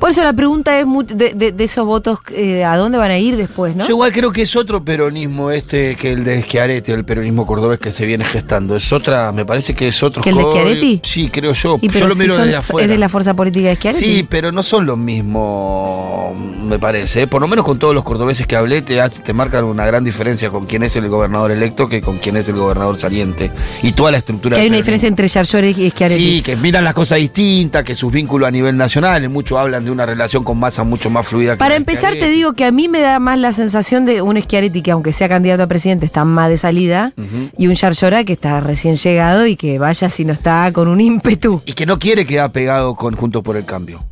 [0.00, 3.18] Por eso la pregunta es de, de- de esos votos, eh, ¿a dónde van a
[3.18, 3.84] ir después, no?
[3.84, 7.78] Yo igual creo que es otro peronismo este que el de Schiaretti, el peronismo cordobés
[7.78, 8.74] que se viene gestando.
[8.76, 10.22] Es otra, me parece que es otro.
[10.22, 10.42] ¿Que el de.
[10.44, 11.00] Schiaretti?
[11.04, 11.78] Sí, creo yo.
[11.82, 12.84] Y yo pero lo si miro son- desde afuera.
[12.86, 14.04] Es de la fuerza política de Schiaretti.
[14.04, 17.22] Sí, pero no son los mismos, me parece.
[17.22, 17.26] ¿eh?
[17.26, 20.50] Por lo menos con todos los cordobeses que hablé, te, te marcan una gran diferencia
[20.50, 23.50] con quién es el gobernador electo que con quién es el gobernador saliente.
[23.82, 24.56] Y toda la estructura.
[24.56, 26.22] Que hay una diferencia entre Yarlora y Schiaretti.
[26.24, 29.89] Sí, que miran las cosas distintas, que sus vínculos a nivel nacional, muchos hablan de
[29.90, 32.88] una relación con masa mucho más fluida que Para empezar, te digo que a mí
[32.88, 36.24] me da más la sensación de un Schiaretti que, aunque sea candidato a presidente, está
[36.24, 37.12] más de salida,
[37.56, 41.00] y un Yarlora que está recién llegado y que vaya si no está con un
[41.00, 41.62] ímpetu.
[41.66, 44.04] Y que no quiere quedar pegado con Juntos por el Cambio.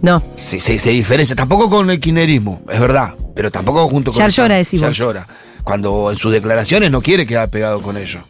[0.00, 0.22] No.
[0.36, 4.18] Se, se, se diferencia, tampoco con el kirchnerismo, es verdad, pero tampoco junto con...
[4.20, 4.70] Yarlora, vos.
[4.70, 5.26] Yarlora.
[5.64, 8.22] Cuando en sus declaraciones no quiere quedar pegado con ellos.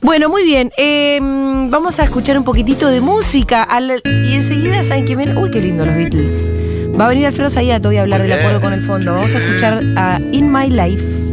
[0.00, 0.70] Bueno, muy bien.
[0.76, 3.62] eh, vamos a escuchar un poquitito de música.
[3.62, 5.36] al- y enseguida, ¿saben quién viene?
[5.36, 6.52] Uy, qué lindo los Beatles.
[6.98, 9.14] Va a venir Alfredo Zayat, voy a hablar del acuerdo con el fondo.
[9.14, 11.23] Vamos a escuchar a In My Life.